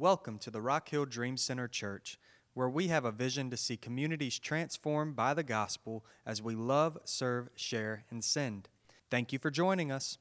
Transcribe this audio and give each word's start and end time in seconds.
Welcome 0.00 0.38
to 0.38 0.50
the 0.50 0.62
Rock 0.62 0.88
Hill 0.88 1.04
Dream 1.04 1.36
Center 1.36 1.68
Church, 1.68 2.18
where 2.54 2.70
we 2.70 2.88
have 2.88 3.04
a 3.04 3.12
vision 3.12 3.50
to 3.50 3.56
see 3.58 3.76
communities 3.76 4.38
transformed 4.38 5.14
by 5.14 5.34
the 5.34 5.42
gospel 5.42 6.06
as 6.24 6.40
we 6.40 6.54
love, 6.54 6.96
serve, 7.04 7.50
share, 7.54 8.04
and 8.10 8.24
send. 8.24 8.70
Thank 9.10 9.30
you 9.30 9.38
for 9.38 9.50
joining 9.50 9.92
us. 9.92 10.16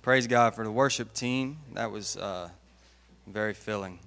Praise 0.00 0.28
God 0.28 0.54
for 0.54 0.62
the 0.62 0.70
worship 0.70 1.12
team. 1.12 1.58
That 1.72 1.90
was 1.90 2.16
uh, 2.16 2.50
very 3.26 3.52
filling. 3.52 3.98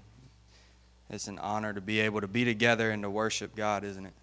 It's 1.09 1.27
an 1.27 1.37
honor 1.39 1.73
to 1.73 1.81
be 1.81 1.99
able 1.99 2.21
to 2.21 2.29
be 2.29 2.45
together 2.45 2.91
and 2.91 3.03
to 3.03 3.09
worship 3.09 3.57
God, 3.57 3.83
isn't 3.83 4.05
it? 4.05 4.13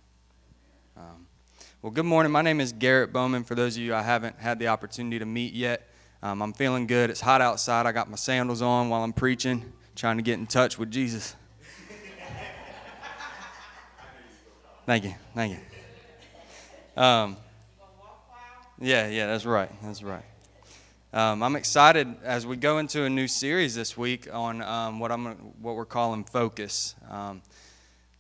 Um, 0.97 1.27
well, 1.85 1.91
good 1.91 2.07
morning. 2.07 2.33
My 2.33 2.41
name 2.41 2.63
is 2.63 2.73
Garrett 2.73 3.13
Bowman. 3.13 3.45
For 3.45 3.55
those 3.55 3.77
of 3.77 3.83
you 3.83 3.95
I 3.95 4.01
haven't 4.01 4.39
had 4.39 4.59
the 4.59 4.69
opportunity 4.69 5.19
to 5.19 5.27
meet 5.27 5.53
yet, 5.53 5.87
um, 6.23 6.41
I'm 6.41 6.55
feeling 6.55 6.87
good. 6.87 7.11
It's 7.11 7.21
hot 7.21 7.43
outside. 7.43 7.85
I 7.85 7.93
got 7.93 8.09
my 8.09 8.17
sandals 8.17 8.63
on 8.63 8.89
while 8.89 9.03
I'm 9.03 9.13
preaching, 9.13 9.71
trying 9.95 10.17
to 10.17 10.23
get 10.23 10.39
in 10.39 10.47
touch 10.47 10.79
with 10.79 10.91
Jesus. 10.91 11.37
Thank 14.87 15.05
you. 15.05 15.15
Thank 15.35 15.59
you. 15.59 17.03
Um, 17.03 17.37
yeah, 18.81 19.11
yeah, 19.11 19.27
that's 19.27 19.45
right. 19.45 19.71
That's 19.83 20.03
right. 20.03 20.25
Um, 21.13 21.43
I'm 21.43 21.55
excited 21.55 22.17
as 22.25 22.47
we 22.47 22.57
go 22.57 22.79
into 22.79 23.05
a 23.05 23.11
new 23.11 23.29
series 23.29 23.75
this 23.75 23.95
week 23.95 24.27
on 24.33 24.63
um, 24.63 25.01
what 25.01 25.13
I'm 25.13 25.27
what 25.61 25.77
we're 25.77 25.85
calling 25.85 26.25
focus. 26.25 26.95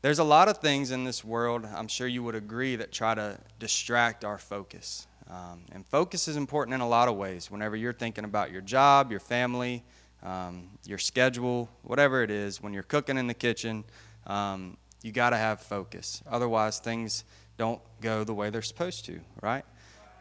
There's 0.05 0.19
a 0.19 0.25
lot 0.25 0.49
of 0.49 0.59
things 0.59 0.91
in 0.91 1.05
this 1.05 1.25
world, 1.25 1.67
I'm 1.75 1.89
sure 1.89 2.07
you 2.07 2.23
would 2.25 2.35
agree, 2.35 2.77
that 2.77 2.93
try 2.93 3.15
to 3.15 3.39
distract 3.59 4.23
our 4.23 4.37
focus. 4.37 5.07
Um, 5.31 5.62
and 5.73 5.87
focus 5.87 6.29
is 6.29 6.37
important 6.37 6.75
in 6.75 6.83
a 6.83 6.87
lot 6.87 7.09
of 7.09 7.17
ways. 7.17 7.51
Whenever 7.51 7.75
you're 7.75 7.95
thinking 7.95 8.25
about 8.25 8.53
your 8.53 8.61
job, 8.61 9.11
your 9.11 9.19
family, 9.19 9.83
um, 10.23 10.69
your 10.84 10.98
schedule, 10.98 11.70
whatever 11.84 12.23
it 12.23 12.31
is, 12.31 12.62
when 12.62 12.75
you're 12.75 12.83
cooking 12.83 13.17
in 13.17 13.28
the 13.28 13.33
kitchen, 13.33 13.83
um, 14.27 14.77
you 15.03 15.11
got 15.11 15.31
to 15.31 15.39
have 15.39 15.62
focus. 15.62 16.23
Otherwise, 16.31 16.81
things 16.81 17.25
don't 17.56 17.81
go 18.03 18.25
the 18.25 18.34
way 18.34 18.50
they're 18.50 18.61
supposed 18.61 19.06
to, 19.06 19.21
right? 19.41 19.65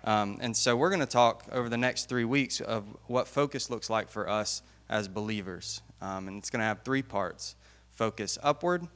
Um, 0.05 0.37
and 0.39 0.55
so 0.55 0.77
we're 0.77 0.91
going 0.91 1.01
to 1.01 1.05
talk 1.05 1.43
over 1.51 1.67
the 1.67 1.75
next 1.75 2.07
three 2.07 2.23
weeks 2.23 2.61
of 2.61 2.85
what 3.07 3.27
focus 3.27 3.69
looks 3.69 3.89
like 3.89 4.07
for 4.07 4.29
us 4.29 4.61
as 4.87 5.09
believers. 5.09 5.81
Um, 6.01 6.29
and 6.29 6.37
it's 6.37 6.49
going 6.49 6.61
to 6.61 6.67
have 6.67 6.83
three 6.85 7.03
parts 7.03 7.57
focus 7.91 8.37
upward 8.41 8.87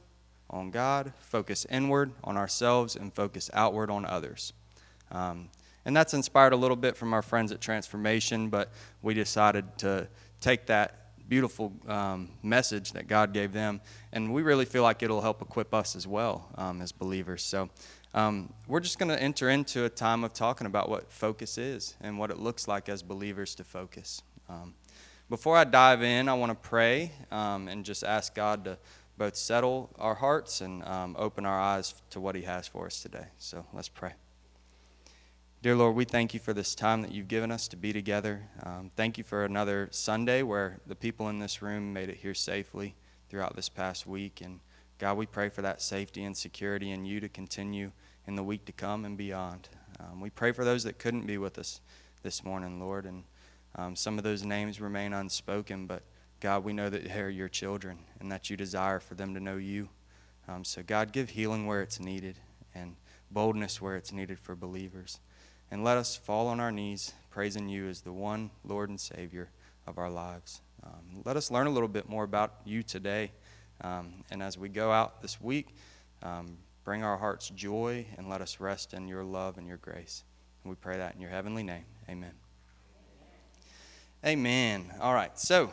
on 0.50 0.70
God, 0.70 1.12
focus 1.20 1.66
inward 1.70 2.12
on 2.24 2.36
ourselves, 2.36 2.96
and 2.96 3.12
focus 3.12 3.50
outward 3.52 3.90
on 3.90 4.04
others. 4.04 4.52
Um, 5.10 5.48
and 5.84 5.96
that's 5.96 6.14
inspired 6.14 6.52
a 6.52 6.56
little 6.56 6.76
bit 6.76 6.96
from 6.96 7.14
our 7.14 7.22
friends 7.22 7.52
at 7.52 7.60
Transformation, 7.60 8.48
but 8.48 8.70
we 9.02 9.14
decided 9.14 9.78
to 9.78 10.08
take 10.40 10.66
that 10.66 10.94
beautiful 11.28 11.72
um, 11.86 12.30
message 12.42 12.92
that 12.92 13.06
God 13.06 13.32
gave 13.32 13.52
them, 13.52 13.80
and 14.12 14.32
we 14.32 14.42
really 14.42 14.64
feel 14.64 14.82
like 14.82 15.02
it'll 15.02 15.20
help 15.20 15.42
equip 15.42 15.74
us 15.74 15.94
as 15.94 16.06
well 16.06 16.48
um, 16.56 16.80
as 16.80 16.92
believers. 16.92 17.42
So 17.42 17.68
um, 18.14 18.52
we're 18.66 18.80
just 18.80 18.98
going 18.98 19.10
to 19.10 19.22
enter 19.22 19.50
into 19.50 19.84
a 19.84 19.88
time 19.88 20.24
of 20.24 20.32
talking 20.32 20.66
about 20.66 20.88
what 20.88 21.10
focus 21.10 21.58
is 21.58 21.94
and 22.00 22.18
what 22.18 22.30
it 22.30 22.38
looks 22.38 22.66
like 22.66 22.88
as 22.88 23.02
believers 23.02 23.54
to 23.56 23.64
focus. 23.64 24.22
Um, 24.48 24.74
before 25.28 25.56
I 25.56 25.64
dive 25.64 26.02
in, 26.02 26.28
I 26.28 26.34
want 26.34 26.50
to 26.50 26.68
pray 26.68 27.12
um, 27.30 27.68
and 27.68 27.84
just 27.84 28.02
ask 28.02 28.34
God 28.34 28.64
to 28.64 28.78
both 29.18 29.36
settle 29.36 29.90
our 29.98 30.14
hearts 30.14 30.60
and 30.60 30.84
um, 30.84 31.16
open 31.18 31.44
our 31.44 31.60
eyes 31.60 32.00
to 32.10 32.20
what 32.20 32.36
He 32.36 32.42
has 32.42 32.68
for 32.68 32.86
us 32.86 33.02
today. 33.02 33.26
So 33.38 33.66
let's 33.72 33.88
pray. 33.88 34.12
Dear 35.60 35.74
Lord, 35.74 35.96
we 35.96 36.04
thank 36.04 36.34
you 36.34 36.40
for 36.40 36.52
this 36.52 36.76
time 36.76 37.02
that 37.02 37.10
you've 37.10 37.26
given 37.26 37.50
us 37.50 37.66
to 37.68 37.76
be 37.76 37.92
together. 37.92 38.44
Um, 38.62 38.92
thank 38.94 39.18
you 39.18 39.24
for 39.24 39.44
another 39.44 39.88
Sunday 39.90 40.42
where 40.42 40.78
the 40.86 40.94
people 40.94 41.28
in 41.28 41.40
this 41.40 41.60
room 41.60 41.92
made 41.92 42.08
it 42.08 42.18
here 42.18 42.32
safely 42.32 42.94
throughout 43.28 43.56
this 43.56 43.68
past 43.68 44.06
week. 44.06 44.40
And 44.40 44.60
God, 44.98 45.16
we 45.16 45.26
pray 45.26 45.48
for 45.48 45.62
that 45.62 45.82
safety 45.82 46.22
and 46.22 46.36
security 46.36 46.92
in 46.92 47.04
you 47.04 47.18
to 47.18 47.28
continue 47.28 47.90
in 48.28 48.36
the 48.36 48.44
week 48.44 48.66
to 48.66 48.72
come 48.72 49.04
and 49.04 49.18
beyond. 49.18 49.68
Um, 49.98 50.20
we 50.20 50.30
pray 50.30 50.52
for 50.52 50.64
those 50.64 50.84
that 50.84 51.00
couldn't 51.00 51.26
be 51.26 51.38
with 51.38 51.58
us 51.58 51.80
this 52.22 52.44
morning, 52.44 52.78
Lord, 52.78 53.04
and 53.04 53.24
um, 53.74 53.96
some 53.96 54.16
of 54.16 54.22
those 54.22 54.44
names 54.44 54.80
remain 54.80 55.12
unspoken, 55.12 55.86
but 55.86 56.04
God, 56.40 56.64
we 56.64 56.72
know 56.72 56.88
that 56.88 57.04
they're 57.04 57.30
your 57.30 57.48
children 57.48 57.98
and 58.20 58.30
that 58.30 58.48
you 58.48 58.56
desire 58.56 59.00
for 59.00 59.14
them 59.14 59.34
to 59.34 59.40
know 59.40 59.56
you. 59.56 59.88
Um, 60.48 60.64
so, 60.64 60.82
God, 60.82 61.12
give 61.12 61.30
healing 61.30 61.66
where 61.66 61.82
it's 61.82 61.98
needed 61.98 62.38
and 62.74 62.96
boldness 63.30 63.82
where 63.82 63.96
it's 63.96 64.12
needed 64.12 64.38
for 64.38 64.54
believers. 64.54 65.18
And 65.70 65.84
let 65.84 65.98
us 65.98 66.16
fall 66.16 66.46
on 66.46 66.60
our 66.60 66.72
knees, 66.72 67.12
praising 67.30 67.68
you 67.68 67.88
as 67.88 68.02
the 68.02 68.12
one 68.12 68.50
Lord 68.64 68.88
and 68.88 69.00
Savior 69.00 69.50
of 69.86 69.98
our 69.98 70.10
lives. 70.10 70.62
Um, 70.82 71.22
let 71.24 71.36
us 71.36 71.50
learn 71.50 71.66
a 71.66 71.70
little 71.70 71.88
bit 71.88 72.08
more 72.08 72.24
about 72.24 72.54
you 72.64 72.82
today. 72.82 73.32
Um, 73.80 74.24
and 74.30 74.42
as 74.42 74.56
we 74.56 74.68
go 74.68 74.90
out 74.90 75.20
this 75.20 75.40
week, 75.40 75.74
um, 76.22 76.56
bring 76.84 77.02
our 77.02 77.18
hearts 77.18 77.50
joy 77.50 78.06
and 78.16 78.28
let 78.28 78.40
us 78.40 78.60
rest 78.60 78.94
in 78.94 79.08
your 79.08 79.24
love 79.24 79.58
and 79.58 79.66
your 79.66 79.76
grace. 79.76 80.24
And 80.62 80.70
we 80.70 80.76
pray 80.76 80.96
that 80.96 81.14
in 81.14 81.20
your 81.20 81.30
heavenly 81.30 81.62
name. 81.62 81.84
Amen. 82.08 82.32
Amen. 84.24 84.92
All 85.00 85.14
right. 85.14 85.38
So, 85.38 85.72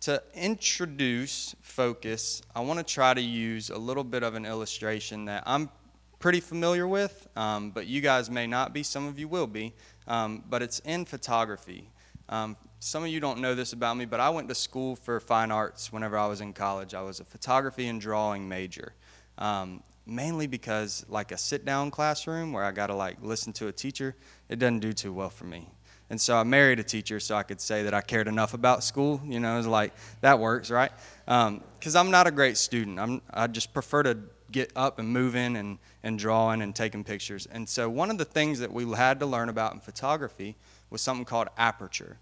to 0.00 0.22
introduce 0.34 1.54
focus, 1.62 2.42
I 2.54 2.60
want 2.60 2.78
to 2.78 2.84
try 2.84 3.14
to 3.14 3.20
use 3.20 3.70
a 3.70 3.78
little 3.78 4.04
bit 4.04 4.22
of 4.22 4.34
an 4.34 4.44
illustration 4.44 5.24
that 5.26 5.42
I'm 5.46 5.70
pretty 6.18 6.40
familiar 6.40 6.86
with, 6.86 7.28
um, 7.36 7.70
but 7.70 7.86
you 7.86 8.00
guys 8.00 8.30
may 8.30 8.46
not 8.46 8.72
be. 8.72 8.82
Some 8.82 9.06
of 9.06 9.18
you 9.18 9.28
will 9.28 9.46
be. 9.46 9.74
Um, 10.06 10.44
but 10.48 10.62
it's 10.62 10.78
in 10.80 11.04
photography. 11.04 11.90
Um, 12.28 12.56
some 12.78 13.02
of 13.02 13.08
you 13.08 13.20
don't 13.20 13.40
know 13.40 13.54
this 13.54 13.72
about 13.72 13.96
me, 13.96 14.04
but 14.04 14.20
I 14.20 14.30
went 14.30 14.48
to 14.48 14.54
school 14.54 14.96
for 14.96 15.18
fine 15.20 15.50
arts 15.50 15.92
whenever 15.92 16.16
I 16.16 16.26
was 16.26 16.40
in 16.40 16.52
college. 16.52 16.94
I 16.94 17.02
was 17.02 17.20
a 17.20 17.24
photography 17.24 17.88
and 17.88 18.00
drawing 18.00 18.48
major. 18.48 18.94
Um, 19.38 19.82
mainly 20.06 20.46
because 20.46 21.04
like 21.08 21.32
a 21.32 21.36
sit 21.36 21.64
down 21.64 21.90
classroom 21.90 22.52
where 22.52 22.62
I 22.62 22.70
got 22.70 22.86
to 22.86 22.94
like 22.94 23.16
listen 23.22 23.52
to 23.54 23.68
a 23.68 23.72
teacher, 23.72 24.14
it 24.48 24.58
doesn't 24.58 24.80
do 24.80 24.92
too 24.92 25.12
well 25.12 25.30
for 25.30 25.44
me. 25.44 25.68
And 26.08 26.20
so 26.20 26.36
I 26.36 26.44
married 26.44 26.78
a 26.78 26.84
teacher 26.84 27.18
so 27.18 27.34
I 27.34 27.42
could 27.42 27.60
say 27.60 27.82
that 27.82 27.92
I 27.92 28.00
cared 28.00 28.28
enough 28.28 28.54
about 28.54 28.84
school. 28.84 29.20
You 29.24 29.40
know, 29.40 29.58
it's 29.58 29.66
like 29.66 29.92
that 30.20 30.38
works, 30.38 30.70
right? 30.70 30.92
Because 31.24 31.96
um, 31.96 32.06
I'm 32.06 32.10
not 32.10 32.26
a 32.26 32.30
great 32.30 32.56
student. 32.56 33.00
I'm, 33.00 33.22
I 33.30 33.48
just 33.48 33.74
prefer 33.74 34.04
to 34.04 34.18
get 34.52 34.70
up 34.76 34.98
and 34.98 35.08
moving 35.08 35.56
and, 35.56 35.78
and 36.04 36.18
drawing 36.18 36.62
and 36.62 36.74
taking 36.74 37.02
pictures. 37.02 37.46
And 37.46 37.68
so 37.68 37.90
one 37.90 38.10
of 38.10 38.18
the 38.18 38.24
things 38.24 38.60
that 38.60 38.72
we 38.72 38.88
had 38.94 39.18
to 39.20 39.26
learn 39.26 39.48
about 39.48 39.74
in 39.74 39.80
photography 39.80 40.56
was 40.90 41.02
something 41.02 41.24
called 41.24 41.48
aperture. 41.58 42.18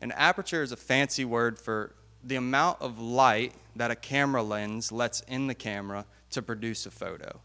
And 0.00 0.12
aperture 0.12 0.62
is 0.62 0.72
a 0.72 0.76
fancy 0.76 1.24
word 1.24 1.58
for 1.58 1.94
the 2.22 2.36
amount 2.36 2.80
of 2.82 2.98
light 2.98 3.54
that 3.76 3.90
a 3.90 3.96
camera 3.96 4.42
lens 4.42 4.92
lets 4.92 5.20
in 5.22 5.46
the 5.46 5.54
camera 5.54 6.04
to 6.30 6.42
produce 6.42 6.84
a 6.84 6.90
photo. 6.90 7.40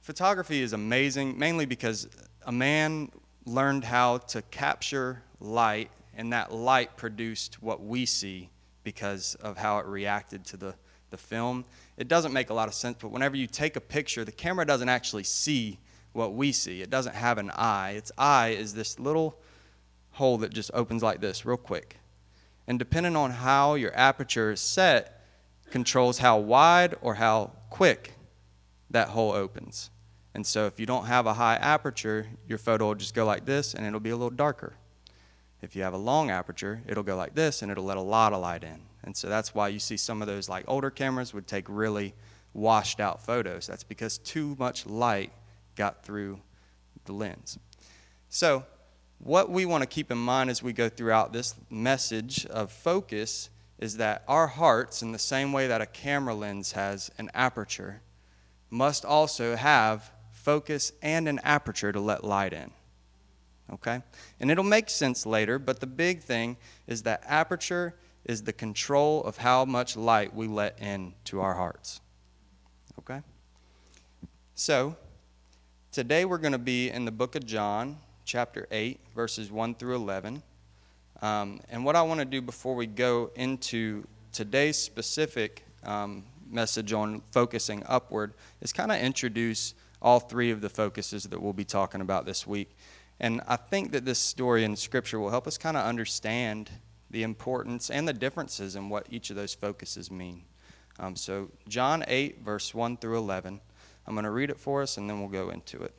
Photography 0.00 0.62
is 0.62 0.72
amazing, 0.72 1.38
mainly 1.38 1.66
because 1.66 2.08
a 2.46 2.52
man 2.52 3.10
learned 3.46 3.84
how 3.84 4.18
to 4.18 4.42
capture 4.42 5.22
light, 5.40 5.90
and 6.16 6.32
that 6.32 6.52
light 6.52 6.96
produced 6.96 7.62
what 7.62 7.82
we 7.82 8.04
see 8.04 8.50
because 8.82 9.34
of 9.36 9.56
how 9.56 9.78
it 9.78 9.86
reacted 9.86 10.44
to 10.44 10.56
the, 10.56 10.74
the 11.10 11.16
film. 11.16 11.64
It 11.96 12.08
doesn't 12.08 12.32
make 12.32 12.50
a 12.50 12.54
lot 12.54 12.68
of 12.68 12.74
sense, 12.74 12.98
but 13.00 13.10
whenever 13.10 13.36
you 13.36 13.46
take 13.46 13.76
a 13.76 13.80
picture, 13.80 14.24
the 14.24 14.32
camera 14.32 14.66
doesn't 14.66 14.88
actually 14.88 15.24
see 15.24 15.78
what 16.12 16.34
we 16.34 16.52
see. 16.52 16.82
It 16.82 16.90
doesn't 16.90 17.14
have 17.14 17.38
an 17.38 17.50
eye. 17.50 17.92
Its 17.92 18.10
eye 18.18 18.48
is 18.48 18.74
this 18.74 18.98
little 18.98 19.38
hole 20.12 20.38
that 20.38 20.52
just 20.52 20.70
opens 20.74 21.02
like 21.02 21.20
this 21.20 21.44
real 21.44 21.56
quick. 21.56 21.98
And 22.66 22.78
depending 22.78 23.16
on 23.16 23.30
how 23.30 23.74
your 23.74 23.94
aperture 23.96 24.50
is 24.50 24.60
set, 24.60 25.24
controls 25.70 26.18
how 26.18 26.38
wide 26.38 26.94
or 27.00 27.14
how 27.14 27.52
quick 27.70 28.14
that 28.90 29.08
hole 29.08 29.32
opens. 29.32 29.90
And 30.36 30.46
so 30.46 30.66
if 30.66 30.78
you 30.78 30.84
don't 30.84 31.06
have 31.06 31.24
a 31.24 31.32
high 31.32 31.54
aperture, 31.54 32.26
your 32.46 32.58
photo 32.58 32.88
will 32.88 32.94
just 32.94 33.14
go 33.14 33.24
like 33.24 33.46
this 33.46 33.72
and 33.72 33.86
it'll 33.86 34.00
be 34.00 34.10
a 34.10 34.16
little 34.16 34.28
darker. 34.28 34.74
If 35.62 35.74
you 35.74 35.82
have 35.82 35.94
a 35.94 35.96
long 35.96 36.30
aperture, 36.30 36.82
it'll 36.86 37.02
go 37.02 37.16
like 37.16 37.34
this 37.34 37.62
and 37.62 37.72
it'll 37.72 37.86
let 37.86 37.96
a 37.96 38.02
lot 38.02 38.34
of 38.34 38.42
light 38.42 38.62
in. 38.62 38.82
And 39.02 39.16
so 39.16 39.30
that's 39.30 39.54
why 39.54 39.68
you 39.68 39.78
see 39.78 39.96
some 39.96 40.20
of 40.20 40.28
those 40.28 40.46
like 40.46 40.66
older 40.68 40.90
cameras 40.90 41.32
would 41.32 41.46
take 41.46 41.64
really 41.70 42.12
washed 42.52 43.00
out 43.00 43.24
photos. 43.24 43.66
That's 43.66 43.82
because 43.82 44.18
too 44.18 44.54
much 44.58 44.84
light 44.84 45.32
got 45.74 46.04
through 46.04 46.40
the 47.06 47.14
lens. 47.14 47.58
So 48.28 48.66
what 49.16 49.48
we 49.48 49.64
want 49.64 49.84
to 49.84 49.88
keep 49.88 50.10
in 50.10 50.18
mind 50.18 50.50
as 50.50 50.62
we 50.62 50.74
go 50.74 50.90
throughout 50.90 51.32
this 51.32 51.54
message 51.70 52.44
of 52.44 52.70
focus 52.70 53.48
is 53.78 53.96
that 53.96 54.22
our 54.28 54.48
hearts, 54.48 55.00
in 55.00 55.12
the 55.12 55.18
same 55.18 55.54
way 55.54 55.66
that 55.66 55.80
a 55.80 55.86
camera 55.86 56.34
lens 56.34 56.72
has 56.72 57.10
an 57.16 57.30
aperture, 57.32 58.02
must 58.68 59.02
also 59.02 59.56
have 59.56 60.12
focus 60.46 60.92
and 61.02 61.28
an 61.28 61.40
aperture 61.42 61.92
to 61.92 62.00
let 62.00 62.22
light 62.22 62.52
in. 62.52 62.70
Okay? 63.72 64.00
And 64.38 64.50
it'll 64.50 64.64
make 64.64 64.88
sense 64.88 65.26
later, 65.26 65.58
but 65.58 65.80
the 65.80 65.86
big 65.86 66.22
thing 66.22 66.56
is 66.86 67.02
that 67.02 67.22
aperture 67.26 67.94
is 68.24 68.44
the 68.44 68.52
control 68.52 69.24
of 69.24 69.38
how 69.38 69.64
much 69.64 69.96
light 69.96 70.34
we 70.34 70.46
let 70.46 70.78
in 70.80 71.14
to 71.24 71.40
our 71.40 71.54
hearts. 71.54 72.00
Okay? 72.98 73.22
So, 74.54 74.96
Today 75.96 76.26
we're 76.26 76.36
going 76.36 76.52
to 76.52 76.58
be 76.58 76.90
in 76.90 77.06
the 77.06 77.10
book 77.10 77.36
of 77.36 77.46
John, 77.46 77.96
chapter 78.26 78.68
8, 78.70 79.00
verses 79.14 79.50
1 79.50 79.76
through 79.76 79.94
11. 79.94 80.42
Um, 81.22 81.58
and 81.70 81.86
what 81.86 81.96
I 81.96 82.02
want 82.02 82.20
to 82.20 82.26
do 82.26 82.42
before 82.42 82.74
we 82.74 82.86
go 82.86 83.30
into 83.34 84.06
today's 84.30 84.76
specific 84.76 85.64
um, 85.84 86.24
message 86.50 86.92
on 86.92 87.22
focusing 87.30 87.82
upward 87.86 88.34
is 88.60 88.74
kind 88.74 88.92
of 88.92 88.98
introduce 88.98 89.72
all 90.06 90.20
three 90.20 90.52
of 90.52 90.60
the 90.60 90.68
focuses 90.68 91.24
that 91.24 91.42
we'll 91.42 91.52
be 91.52 91.64
talking 91.64 92.00
about 92.00 92.24
this 92.26 92.46
week. 92.46 92.70
And 93.18 93.40
I 93.48 93.56
think 93.56 93.90
that 93.90 94.04
this 94.04 94.20
story 94.20 94.62
in 94.62 94.76
Scripture 94.76 95.18
will 95.18 95.30
help 95.30 95.48
us 95.48 95.58
kind 95.58 95.76
of 95.76 95.84
understand 95.84 96.70
the 97.10 97.24
importance 97.24 97.90
and 97.90 98.06
the 98.06 98.12
differences 98.12 98.76
in 98.76 98.88
what 98.88 99.08
each 99.10 99.30
of 99.30 99.36
those 99.36 99.52
focuses 99.52 100.08
mean. 100.08 100.44
Um, 101.00 101.16
so, 101.16 101.50
John 101.66 102.04
8, 102.06 102.40
verse 102.44 102.72
1 102.72 102.98
through 102.98 103.18
11. 103.18 103.60
I'm 104.06 104.14
going 104.14 104.22
to 104.22 104.30
read 104.30 104.48
it 104.48 104.60
for 104.60 104.80
us 104.80 104.96
and 104.96 105.10
then 105.10 105.18
we'll 105.18 105.28
go 105.28 105.50
into 105.50 105.82
it. 105.82 105.92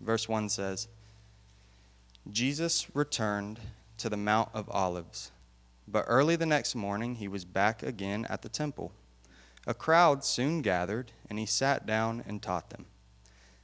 Verse 0.00 0.26
1 0.26 0.48
says 0.48 0.88
Jesus 2.32 2.86
returned 2.94 3.60
to 3.98 4.08
the 4.08 4.16
Mount 4.16 4.48
of 4.54 4.66
Olives, 4.70 5.30
but 5.86 6.06
early 6.08 6.36
the 6.36 6.46
next 6.46 6.74
morning 6.74 7.16
he 7.16 7.28
was 7.28 7.44
back 7.44 7.82
again 7.82 8.26
at 8.30 8.40
the 8.40 8.48
temple. 8.48 8.92
A 9.70 9.74
crowd 9.74 10.24
soon 10.24 10.62
gathered, 10.62 11.12
and 11.28 11.38
he 11.38 11.46
sat 11.46 11.86
down 11.86 12.24
and 12.26 12.42
taught 12.42 12.70
them. 12.70 12.86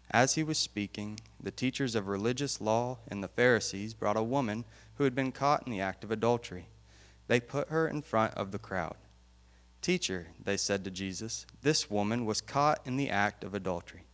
As 0.09 0.37
he 0.37 0.45
was 0.45 0.57
speaking, 0.57 1.19
the 1.43 1.51
teachers 1.51 1.97
of 1.97 2.07
religious 2.07 2.61
law 2.61 2.99
and 3.09 3.25
the 3.25 3.29
Pharisees 3.29 3.93
brought 3.93 4.17
a 4.17 4.23
woman 4.23 4.67
who 4.95 5.03
had 5.03 5.17
been 5.17 5.33
caught 5.33 5.67
in 5.67 5.73
the 5.73 5.81
act 5.81 6.05
of 6.05 6.13
adultery. 6.13 6.69
They 7.27 7.41
put 7.41 7.71
her 7.71 7.89
in 7.89 8.03
front 8.03 8.35
of 8.35 8.53
the 8.53 8.59
crowd. 8.61 8.95
Teacher, 9.83 10.29
they 10.41 10.57
said 10.57 10.85
to 10.85 10.93
Jesus, 10.93 11.45
this 11.63 11.91
woman 11.91 12.25
was 12.25 12.41
caught 12.41 12.87
in 12.87 12.97
the 12.97 13.11
act 13.11 13.43
of 13.43 13.53
adultery. 13.53 14.05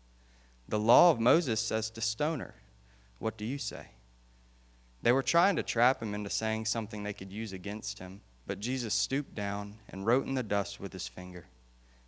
The 0.67 0.81
law 0.81 1.11
of 1.11 1.21
Moses 1.21 1.61
says 1.61 1.91
to 1.91 2.01
stone 2.01 2.41
her. 2.41 2.55
What 3.19 3.37
do 3.37 3.45
you 3.45 3.59
say? 3.59 3.89
They 5.03 5.13
were 5.13 5.23
trying 5.23 5.57
to 5.57 5.63
trap 5.63 6.03
him 6.03 6.15
into 6.15 6.31
saying 6.31 6.65
something 6.65 7.03
they 7.03 7.13
could 7.13 7.31
use 7.31 7.53
against 7.53 7.99
him, 7.99 8.23
but 8.47 8.61
Jesus 8.61 8.95
stooped 8.95 9.35
down 9.35 9.75
and 9.91 10.07
wrote 10.07 10.27
in 10.27 10.33
the 10.33 10.43
dust 10.43 10.81
with 10.81 10.95
his 10.95 11.07
finger. 11.07 11.49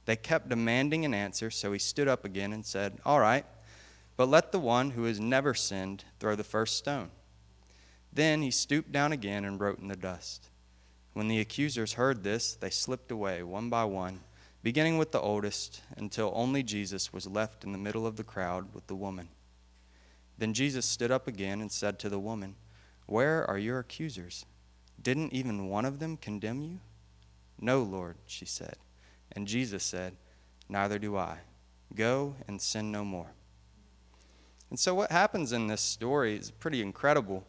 They 0.06 0.16
kept 0.16 0.48
demanding 0.48 1.04
an 1.04 1.14
answer, 1.14 1.50
so 1.50 1.72
he 1.72 1.78
stood 1.78 2.08
up 2.08 2.24
again 2.24 2.52
and 2.52 2.64
said, 2.64 2.98
All 3.04 3.20
right, 3.20 3.46
but 4.16 4.28
let 4.28 4.52
the 4.52 4.58
one 4.58 4.90
who 4.90 5.04
has 5.04 5.18
never 5.18 5.54
sinned 5.54 6.04
throw 6.20 6.36
the 6.36 6.44
first 6.44 6.76
stone. 6.76 7.10
Then 8.12 8.42
he 8.42 8.50
stooped 8.50 8.92
down 8.92 9.12
again 9.12 9.44
and 9.44 9.60
wrote 9.60 9.80
in 9.80 9.88
the 9.88 9.96
dust. 9.96 10.48
When 11.14 11.28
the 11.28 11.40
accusers 11.40 11.94
heard 11.94 12.22
this, 12.22 12.54
they 12.54 12.70
slipped 12.70 13.10
away 13.10 13.42
one 13.42 13.70
by 13.70 13.84
one, 13.84 14.20
beginning 14.62 14.98
with 14.98 15.12
the 15.12 15.20
oldest, 15.20 15.80
until 15.96 16.32
only 16.34 16.62
Jesus 16.62 17.12
was 17.12 17.26
left 17.26 17.64
in 17.64 17.72
the 17.72 17.78
middle 17.78 18.06
of 18.06 18.16
the 18.16 18.24
crowd 18.24 18.74
with 18.74 18.86
the 18.86 18.94
woman. 18.94 19.28
Then 20.38 20.54
Jesus 20.54 20.86
stood 20.86 21.10
up 21.10 21.26
again 21.26 21.60
and 21.60 21.70
said 21.70 21.98
to 22.00 22.08
the 22.08 22.18
woman, 22.18 22.56
Where 23.06 23.48
are 23.48 23.58
your 23.58 23.78
accusers? 23.78 24.44
Didn't 25.00 25.32
even 25.32 25.68
one 25.68 25.84
of 25.84 25.98
them 25.98 26.16
condemn 26.16 26.62
you? 26.62 26.80
No, 27.60 27.82
Lord, 27.82 28.16
she 28.26 28.44
said. 28.44 28.76
And 29.34 29.46
Jesus 29.46 29.82
said, 29.82 30.14
Neither 30.68 30.98
do 30.98 31.16
I. 31.16 31.38
Go 31.94 32.34
and 32.48 32.60
sin 32.60 32.90
no 32.90 33.04
more. 33.04 33.30
And 34.70 34.78
so, 34.78 34.94
what 34.94 35.10
happens 35.10 35.52
in 35.52 35.66
this 35.66 35.80
story 35.80 36.36
is 36.36 36.50
pretty 36.50 36.82
incredible, 36.82 37.46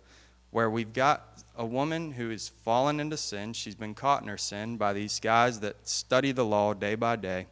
where 0.51 0.69
we've 0.69 0.93
got 0.93 1.43
a 1.57 1.65
woman 1.65 2.11
who 2.11 2.29
has 2.29 2.49
fallen 2.49 2.99
into 2.99 3.17
sin. 3.17 3.53
She's 3.53 3.75
been 3.75 3.95
caught 3.95 4.21
in 4.21 4.27
her 4.27 4.37
sin 4.37 4.77
by 4.77 4.93
these 4.93 5.19
guys 5.19 5.59
that 5.61 5.87
study 5.87 6.31
the 6.31 6.45
law 6.45 6.73
day 6.73 6.95
by 6.95 7.15
day. 7.15 7.47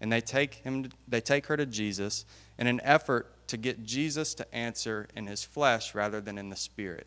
And 0.00 0.12
they 0.12 0.20
take, 0.20 0.54
him, 0.56 0.90
they 1.08 1.20
take 1.20 1.46
her 1.46 1.56
to 1.56 1.64
Jesus 1.64 2.26
in 2.58 2.66
an 2.66 2.80
effort 2.84 3.32
to 3.48 3.56
get 3.56 3.84
Jesus 3.84 4.34
to 4.34 4.54
answer 4.54 5.08
in 5.16 5.26
his 5.26 5.42
flesh 5.42 5.94
rather 5.94 6.20
than 6.20 6.36
in 6.36 6.50
the 6.50 6.56
spirit. 6.56 7.06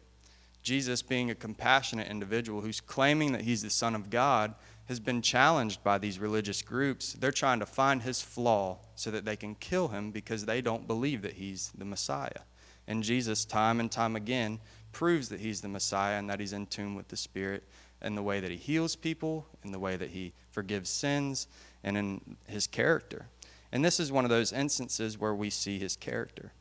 Jesus, 0.64 1.02
being 1.02 1.30
a 1.30 1.36
compassionate 1.36 2.08
individual 2.08 2.62
who's 2.62 2.82
claiming 2.82 3.32
that 3.32 3.42
he's 3.42 3.62
the 3.62 3.70
Son 3.70 3.96
of 3.96 4.10
God, 4.10 4.56
has 4.90 5.00
been 5.00 5.22
challenged 5.22 5.84
by 5.84 6.00
these 6.00 6.18
religious 6.18 6.64
groups. 6.64 7.14
They're 7.14 7.32
trying 7.32 7.60
to 7.60 7.68
find 7.68 8.02
his 8.02 8.24
flaw 8.24 8.80
so 8.96 9.12
that 9.12 9.24
they 9.24 9.36
can 9.36 9.54
kill 9.54 9.90
him 9.90 10.10
because 10.10 10.46
they 10.46 10.62
don't 10.62 10.88
believe 10.88 11.22
that 11.22 11.34
he's 11.34 11.72
the 11.78 11.86
Messiah. 11.86 12.42
And 12.88 13.04
Jesus, 13.04 13.46
time 13.46 13.80
and 13.80 13.92
time 13.92 14.16
again, 14.16 14.60
proves 14.92 15.30
that 15.30 15.42
he's 15.42 15.62
the 15.62 15.68
Messiah 15.68 16.18
and 16.18 16.28
that 16.32 16.40
he's 16.40 16.54
in 16.54 16.66
tune 16.66 16.96
with 16.96 17.08
the 17.10 17.18
Spirit 17.18 17.64
in 18.02 18.16
the 18.16 18.24
way 18.24 18.40
that 18.40 18.50
he 18.50 18.58
heals 18.58 18.96
people, 18.96 19.46
in 19.64 19.72
the 19.72 19.78
way 19.78 19.96
that 19.96 20.10
he 20.10 20.34
forgives 20.50 20.90
sins, 20.90 21.46
and 21.84 21.96
in 21.96 22.38
his 22.48 22.66
character. 22.66 23.28
And 23.72 23.86
this 23.86 24.00
is 24.00 24.12
one 24.12 24.24
of 24.24 24.32
those 24.32 24.52
instances 24.52 25.20
where 25.20 25.36
we 25.36 25.52
see 25.52 25.78
his 25.78 25.96
character. 25.96 26.52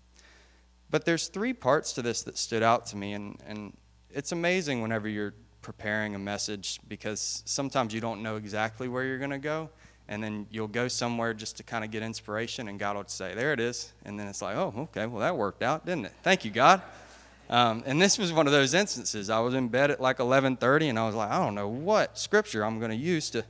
But 0.91 1.07
there's 1.07 1.29
three 1.29 1.55
parts 1.55 1.95
to 1.95 2.03
this 2.03 2.23
that 2.25 2.37
stood 2.37 2.63
out 2.63 2.85
to 2.89 2.97
me, 2.99 3.15
and, 3.15 3.41
and 3.47 3.75
it's 4.11 4.33
amazing 4.33 4.83
whenever 4.83 5.09
you're 5.09 5.33
preparing 5.69 6.15
a 6.15 6.19
message 6.19 6.81
because 6.89 7.43
sometimes 7.45 7.93
you 7.93 8.01
don't 8.01 8.23
know 8.23 8.37
exactly 8.37 8.89
where 8.89 9.05
you're 9.05 9.19
going 9.19 9.29
to 9.29 9.37
go. 9.37 9.69
And 10.09 10.25
then 10.25 10.47
you'll 10.51 10.67
go 10.67 10.89
somewhere 10.89 11.35
just 11.35 11.59
to 11.59 11.63
kind 11.63 11.85
of 11.85 11.91
get 11.91 12.03
inspiration, 12.03 12.69
and 12.69 12.79
God 12.79 12.97
will 12.97 13.05
say, 13.07 13.35
There 13.35 13.53
it 13.53 13.61
is. 13.61 13.93
And 14.07 14.19
then 14.19 14.29
it's 14.29 14.41
like, 14.41 14.57
Oh, 14.57 14.73
okay, 14.79 15.05
well, 15.05 15.21
that 15.21 15.37
worked 15.37 15.63
out, 15.63 15.85
didn't 15.85 16.07
it? 16.07 16.13
Thank 16.23 16.47
you, 16.47 16.51
God. 16.51 16.81
Um, 17.51 17.83
and 17.85 18.01
this 18.01 18.17
was 18.17 18.33
one 18.33 18.47
of 18.47 18.53
those 18.55 18.73
instances. 18.73 19.29
I 19.29 19.41
was 19.41 19.53
in 19.53 19.69
bed 19.69 19.91
at 19.91 20.01
like 20.01 20.17
11:30, 20.17 20.89
and 20.89 20.99
I 20.99 21.05
was 21.05 21.15
like, 21.15 21.31
I 21.31 21.39
don't 21.39 21.55
know 21.55 21.69
what 21.69 22.19
scripture 22.19 22.65
I'm 22.65 22.79
going 22.79 22.91
to 22.91 22.97
use 22.97 23.29
to, 23.31 23.45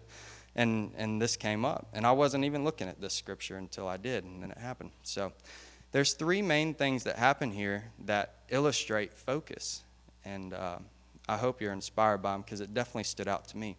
and 0.57 0.91
and 0.97 1.23
this 1.23 1.37
came 1.37 1.65
up, 1.65 1.87
and 1.93 2.05
I 2.05 2.11
wasn't 2.11 2.45
even 2.45 2.65
looking 2.65 2.89
at 2.89 3.01
this 3.01 3.15
scripture 3.15 3.59
until 3.59 3.87
I 3.87 3.97
did, 3.97 4.25
and 4.25 4.43
then 4.43 4.51
it 4.51 4.59
happened. 4.59 4.91
So, 5.05 5.33
there's 5.93 6.15
three 6.15 6.43
main 6.43 6.75
things 6.75 7.05
that 7.05 7.15
happen 7.15 7.53
here 7.53 7.93
that 8.07 8.35
illustrate 8.49 9.13
focus, 9.15 9.85
and 10.25 10.53
uh, 10.53 10.79
I 11.29 11.37
hope 11.37 11.61
you're 11.61 11.73
inspired 11.73 12.19
by 12.19 12.33
them 12.33 12.43
because 12.43 12.61
it 12.61 12.75
definitely 12.75 13.05
stood 13.05 13.29
out 13.29 13.47
to 13.49 13.57
me. 13.57 13.77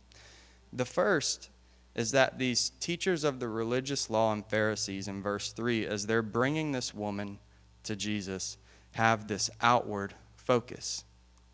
The 0.71 0.85
first 0.85 1.49
is 1.95 2.11
that 2.11 2.37
these 2.37 2.71
teachers 2.79 3.23
of 3.23 3.39
the 3.39 3.47
religious 3.47 4.09
law 4.09 4.31
and 4.31 4.45
Pharisees 4.45 5.07
in 5.07 5.21
verse 5.21 5.51
3, 5.51 5.85
as 5.85 6.05
they're 6.05 6.21
bringing 6.21 6.71
this 6.71 6.93
woman 6.93 7.39
to 7.83 7.95
Jesus, 7.95 8.57
have 8.91 9.27
this 9.27 9.49
outward 9.61 10.13
focus. 10.35 11.03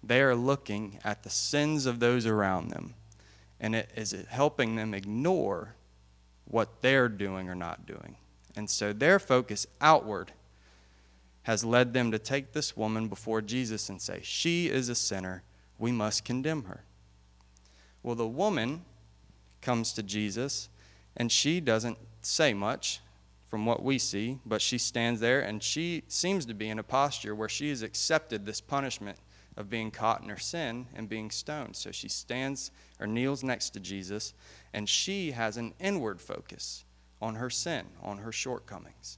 They 0.03 0.21
are 0.21 0.35
looking 0.35 0.99
at 1.03 1.23
the 1.23 1.29
sins 1.29 1.85
of 1.85 1.99
those 1.99 2.25
around 2.25 2.69
them, 2.69 2.93
and 3.59 3.73
it 3.73 3.89
is 3.95 4.15
helping 4.29 4.75
them 4.75 4.93
ignore 4.93 5.75
what 6.45 6.81
they're 6.81 7.09
doing 7.09 7.49
or 7.49 7.55
not 7.55 7.85
doing. 7.85 8.17
And 8.55 8.69
so 8.69 8.93
their 8.93 9.19
focus 9.19 9.65
outward 9.81 10.31
has 11.43 11.63
led 11.63 11.93
them 11.93 12.11
to 12.11 12.19
take 12.19 12.53
this 12.53 12.75
woman 12.75 13.07
before 13.07 13.41
Jesus 13.41 13.89
and 13.89 14.01
say, 14.01 14.19
She 14.23 14.67
is 14.67 14.89
a 14.89 14.95
sinner 14.95 15.43
we 15.77 15.91
must 15.91 16.23
condemn 16.23 16.65
her. 16.65 16.83
Well, 18.03 18.15
the 18.15 18.27
woman 18.27 18.83
comes 19.61 19.93
to 19.93 20.03
Jesus, 20.03 20.69
and 21.17 21.31
she 21.31 21.59
doesn't 21.59 21.97
say 22.21 22.53
much 22.53 23.01
from 23.47 23.65
what 23.65 23.83
we 23.83 23.97
see, 23.97 24.39
but 24.45 24.61
she 24.61 24.77
stands 24.77 25.21
there 25.21 25.41
and 25.41 25.63
she 25.63 26.03
seems 26.07 26.45
to 26.45 26.53
be 26.53 26.69
in 26.69 26.79
a 26.79 26.83
posture 26.83 27.33
where 27.33 27.49
she 27.49 27.69
has 27.69 27.81
accepted 27.81 28.45
this 28.45 28.59
punishment 28.59 29.17
of 29.57 29.69
being 29.69 29.91
caught 29.91 30.21
in 30.21 30.29
her 30.29 30.37
sin 30.37 30.87
and 30.95 31.07
being 31.07 31.31
stoned. 31.31 31.75
So 31.75 31.91
she 31.91 32.09
stands 32.09 32.71
or 32.99 33.07
kneels 33.07 33.43
next 33.43 33.69
to 33.71 33.79
Jesus, 33.79 34.33
and 34.73 34.89
she 34.89 35.31
has 35.31 35.57
an 35.57 35.73
inward 35.79 36.19
focus 36.19 36.83
on 37.21 37.35
her 37.35 37.49
sin, 37.49 37.85
on 38.01 38.17
her 38.19 38.31
shortcomings. 38.31 39.17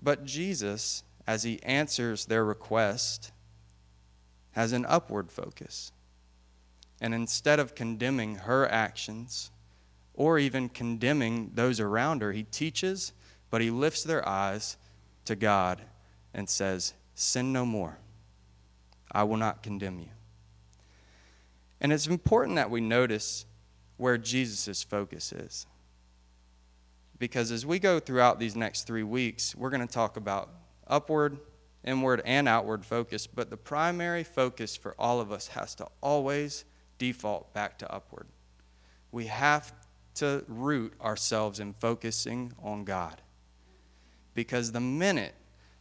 But 0.00 0.24
Jesus, 0.24 1.02
as 1.26 1.42
he 1.42 1.60
answers 1.62 2.26
their 2.26 2.44
request, 2.44 3.32
has 4.52 4.72
an 4.72 4.86
upward 4.86 5.30
focus. 5.30 5.92
And 7.00 7.14
instead 7.14 7.60
of 7.60 7.74
condemning 7.74 8.36
her 8.36 8.66
actions 8.68 9.50
or 10.14 10.38
even 10.38 10.68
condemning 10.68 11.52
those 11.54 11.78
around 11.78 12.22
her, 12.22 12.32
he 12.32 12.42
teaches, 12.42 13.12
but 13.50 13.60
he 13.60 13.70
lifts 13.70 14.02
their 14.02 14.26
eyes 14.28 14.76
to 15.26 15.36
God 15.36 15.82
and 16.34 16.48
says, 16.48 16.94
Sin 17.14 17.52
no 17.52 17.64
more. 17.64 17.98
I 19.10 19.24
will 19.24 19.36
not 19.36 19.62
condemn 19.62 19.98
you. 20.00 20.08
And 21.80 21.92
it's 21.92 22.06
important 22.06 22.56
that 22.56 22.70
we 22.70 22.80
notice 22.80 23.46
where 23.96 24.18
Jesus' 24.18 24.82
focus 24.82 25.32
is. 25.32 25.66
Because 27.18 27.50
as 27.50 27.66
we 27.66 27.78
go 27.78 27.98
throughout 27.98 28.38
these 28.38 28.54
next 28.54 28.86
three 28.86 29.02
weeks, 29.02 29.54
we're 29.56 29.70
going 29.70 29.86
to 29.86 29.92
talk 29.92 30.16
about 30.16 30.50
upward 30.86 31.38
inward 31.84 32.22
and 32.24 32.48
outward 32.48 32.84
focus, 32.84 33.26
but 33.26 33.50
the 33.50 33.56
primary 33.56 34.24
focus 34.24 34.76
for 34.76 34.94
all 34.98 35.20
of 35.20 35.32
us 35.32 35.48
has 35.48 35.74
to 35.76 35.86
always 36.00 36.64
default 36.98 37.52
back 37.54 37.78
to 37.78 37.92
upward. 37.92 38.26
We 39.12 39.26
have 39.26 39.72
to 40.16 40.44
root 40.48 40.92
ourselves 41.00 41.60
in 41.60 41.72
focusing 41.74 42.52
on 42.62 42.84
God. 42.84 43.22
Because 44.34 44.72
the 44.72 44.80
minute 44.80 45.34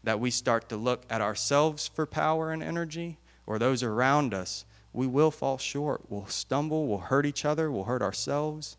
that 0.03 0.19
we 0.19 0.31
start 0.31 0.69
to 0.69 0.77
look 0.77 1.03
at 1.09 1.21
ourselves 1.21 1.87
for 1.87 2.05
power 2.05 2.51
and 2.51 2.63
energy, 2.63 3.17
or 3.45 3.57
those 3.57 3.83
around 3.83 4.33
us, 4.33 4.65
we 4.93 5.07
will 5.07 5.31
fall 5.31 5.57
short. 5.57 6.03
We'll 6.09 6.27
stumble, 6.27 6.87
we'll 6.87 6.99
hurt 6.99 7.25
each 7.25 7.45
other, 7.45 7.71
we'll 7.71 7.85
hurt 7.85 8.01
ourselves. 8.01 8.77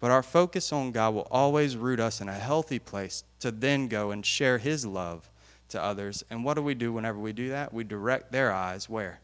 But 0.00 0.10
our 0.10 0.22
focus 0.22 0.72
on 0.72 0.92
God 0.92 1.14
will 1.14 1.28
always 1.30 1.76
root 1.76 2.00
us 2.00 2.20
in 2.20 2.28
a 2.28 2.34
healthy 2.34 2.78
place 2.78 3.24
to 3.40 3.50
then 3.50 3.88
go 3.88 4.10
and 4.10 4.24
share 4.24 4.58
His 4.58 4.84
love 4.84 5.30
to 5.68 5.82
others. 5.82 6.24
And 6.30 6.44
what 6.44 6.54
do 6.54 6.62
we 6.62 6.74
do 6.74 6.92
whenever 6.92 7.18
we 7.18 7.32
do 7.32 7.50
that? 7.50 7.72
We 7.72 7.84
direct 7.84 8.32
their 8.32 8.52
eyes 8.52 8.88
where? 8.88 9.20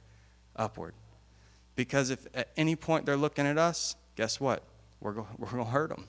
Upward. 0.57 0.95
Because 1.77 2.11
if 2.11 2.27
at 2.35 2.51
any 2.57 2.77
point 2.77 3.07
they're 3.07 3.17
looking 3.17 3.47
at 3.47 3.59
us, 3.59 3.97
guess 4.17 4.39
what? 4.39 4.63
We're, 5.01 5.13
go- 5.13 5.29
we're 5.39 5.49
going 5.49 5.65
to 5.65 5.71
hurt 5.71 5.91
them. 5.91 6.07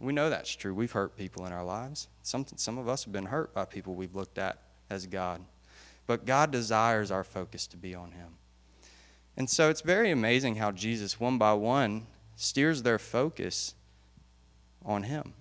We 0.00 0.12
know 0.12 0.30
that's 0.30 0.54
true. 0.54 0.74
We've 0.74 0.90
hurt 0.90 1.16
people 1.16 1.46
in 1.46 1.52
our 1.52 1.64
lives. 1.64 2.08
Some, 2.22 2.44
some 2.56 2.76
of 2.76 2.88
us 2.88 3.04
have 3.04 3.12
been 3.12 3.26
hurt 3.26 3.54
by 3.54 3.64
people 3.64 3.94
we've 3.94 4.16
looked 4.16 4.36
at 4.36 4.58
as 4.90 5.06
God. 5.06 5.42
But 6.08 6.26
God 6.26 6.50
desires 6.50 7.12
our 7.12 7.22
focus 7.22 7.68
to 7.68 7.76
be 7.76 7.94
on 7.94 8.10
Him. 8.10 8.34
And 9.36 9.48
so 9.48 9.70
it's 9.70 9.80
very 9.80 10.10
amazing 10.10 10.56
how 10.56 10.72
Jesus, 10.72 11.20
one 11.20 11.38
by 11.38 11.52
one, 11.52 12.06
steers 12.34 12.82
their 12.82 12.98
focus 12.98 13.74
on 14.84 15.04
Him. 15.04 15.34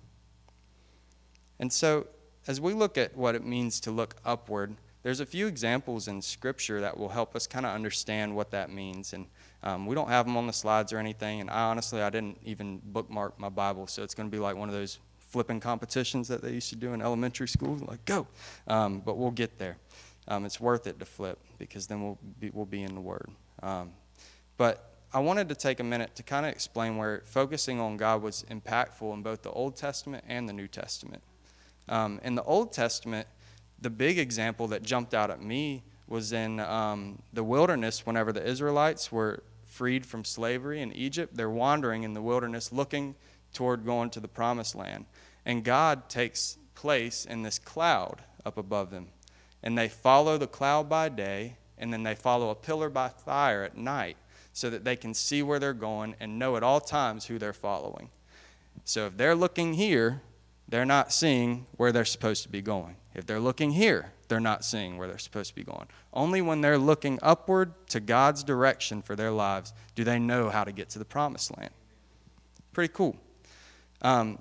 And 1.60 1.74
so, 1.74 2.08
as 2.48 2.60
we 2.60 2.74
look 2.74 2.98
at 2.98 3.16
what 3.16 3.36
it 3.36 3.46
means 3.46 3.80
to 3.82 3.92
look 3.92 4.16
upward, 4.26 4.76
there's 5.04 5.20
a 5.20 5.26
few 5.26 5.48
examples 5.48 6.08
in 6.08 6.22
Scripture 6.22 6.82
that 6.82 6.98
will 6.98 7.10
help 7.10 7.36
us 7.36 7.48
kind 7.48 7.66
of 7.66 7.74
understand 7.74 8.36
what 8.36 8.52
that 8.52 8.72
means. 8.72 9.14
And 9.14 9.26
um, 9.64 9.86
we 9.86 9.96
don't 9.96 10.10
have 10.10 10.26
them 10.26 10.38
on 10.38 10.48
the 10.48 10.54
slides 10.54 10.94
or 10.94 11.00
anything. 11.00 11.42
And 11.42 11.50
I 11.50 11.64
honestly, 11.64 12.02
I 12.02 12.10
didn't 12.10 12.38
even 12.44 12.82
bookmark 12.84 13.40
my 13.40 13.50
Bible, 13.50 13.88
so 13.88 14.04
it's 14.04 14.14
going 14.14 14.30
to 14.30 14.36
be 14.36 14.40
like 14.40 14.56
one 14.56 14.70
of 14.70 14.76
those 14.76 15.00
flipping 15.20 15.60
competitions 15.60 16.28
that 16.28 16.42
they 16.42 16.52
used 16.52 16.70
to 16.70 16.76
do 16.76 16.94
in 16.94 17.02
elementary 17.02 17.48
school. 17.48 17.80
Like, 17.88 18.04
go! 18.06 18.28
Um, 18.68 19.02
but 19.04 19.18
we'll 19.18 19.32
get 19.32 19.58
there. 19.58 19.78
Um, 20.28 20.46
it's 20.46 20.60
worth 20.60 20.86
it 20.88 21.00
to 21.00 21.06
flip 21.06 21.40
because 21.58 21.88
then 21.88 22.04
we'll 22.04 22.20
be, 22.40 22.52
we'll 22.54 22.66
be 22.66 22.84
in 22.84 22.94
the 22.94 23.02
Word. 23.02 23.30
Um, 23.64 23.92
but 24.58 24.92
I 25.14 25.20
wanted 25.20 25.50
to 25.50 25.56
take 25.56 25.80
a 25.80 25.84
minute 25.84 26.16
to 26.16 26.24
kind 26.24 26.46
of 26.46 26.52
explain 26.52 26.98
where 26.98 27.24
focusing 27.26 27.80
on 27.80 27.98
God 27.98 28.22
was 28.22 28.46
impactful 28.50 29.14
in 29.14 29.24
both 29.24 29.42
the 29.42 29.52
Old 29.52 29.76
Testament 29.76 30.24
and 30.28 30.48
the 30.48 30.54
New 30.54 30.68
Testament. 30.68 31.24
Um, 31.90 32.20
in 32.24 32.36
the 32.36 32.44
Old 32.44 32.72
Testament, 32.72 33.28
the 33.80 33.90
big 33.90 34.18
example 34.20 34.68
that 34.68 34.84
jumped 34.84 35.14
out 35.14 35.32
at 35.32 35.42
me 35.42 35.84
was 36.08 36.34
in 36.34 36.60
um, 36.60 37.22
the 37.34 37.44
wilderness 37.44 38.06
whenever 38.06 38.32
the 38.32 38.46
Israelites 38.46 39.12
were 39.12 39.44
freed 39.66 40.06
from 40.06 40.26
slavery 40.26 40.82
in 40.82 40.92
Egypt. 40.94 41.36
They're 41.36 41.50
wandering 41.50 42.04
in 42.04 42.14
the 42.14 42.22
wilderness 42.22 42.72
looking 42.72 43.16
toward 43.54 43.86
going 43.86 44.10
to 44.12 44.20
the 44.20 44.28
promised 44.28 44.76
land. 44.76 45.06
And 45.46 45.64
God 45.64 46.10
takes 46.10 46.58
place 46.76 47.26
in 47.26 47.44
this 47.44 47.58
cloud 47.58 48.24
up 48.46 48.58
above 48.58 48.92
them. 48.92 49.08
And 49.64 49.78
they 49.78 49.88
follow 49.88 50.38
the 50.38 50.48
cloud 50.48 50.90
by 50.90 51.10
day, 51.10 51.58
and 51.78 51.94
then 51.94 52.04
they 52.04 52.16
follow 52.16 52.50
a 52.50 52.56
pillar 52.56 52.90
by 52.90 53.10
fire 53.10 53.64
at 53.64 53.78
night 53.78 54.18
so 54.54 54.70
that 54.70 54.84
they 54.84 54.96
can 54.96 55.14
see 55.14 55.42
where 55.42 55.60
they're 55.60 55.74
going 55.74 56.16
and 56.20 56.38
know 56.38 56.58
at 56.58 56.64
all 56.64 56.82
times 56.82 57.26
who 57.26 57.40
they're 57.40 57.54
following. 57.54 58.10
So 58.84 59.06
if 59.06 59.18
they're 59.18 59.36
looking 59.36 59.74
here, 59.74 60.22
they're 60.72 60.86
not 60.86 61.12
seeing 61.13 61.68
where 61.75 61.92
they're 61.92 62.06
supposed 62.06 62.44
to 62.44 62.50
be 62.50 62.62
going. 62.62 62.96
If 63.13 63.25
they're 63.25 63.42
looking 63.42 63.72
here, 63.72 64.13
they're 64.30 64.40
not 64.40 64.63
seeing 64.63 64.98
where 64.98 65.08
they're 65.08 65.18
supposed 65.18 65.50
to 65.50 65.56
be 65.56 65.66
going. 65.66 65.88
Only 66.13 66.42
when 66.42 66.62
they're 66.62 66.78
looking 66.78 67.20
upward 67.22 67.74
to 67.90 68.00
God's 68.00 68.42
direction 68.42 69.01
for 69.01 69.18
their 69.18 69.32
lives 69.32 69.74
do 69.96 70.06
they 70.06 70.18
know 70.18 70.50
how 70.50 70.63
to 70.63 70.72
get 70.72 70.90
to 70.92 71.00
the 71.00 71.06
promised 71.06 71.56
land. 71.58 71.72
Pretty 72.72 72.94
cool. 72.94 73.18
Um, 74.01 74.40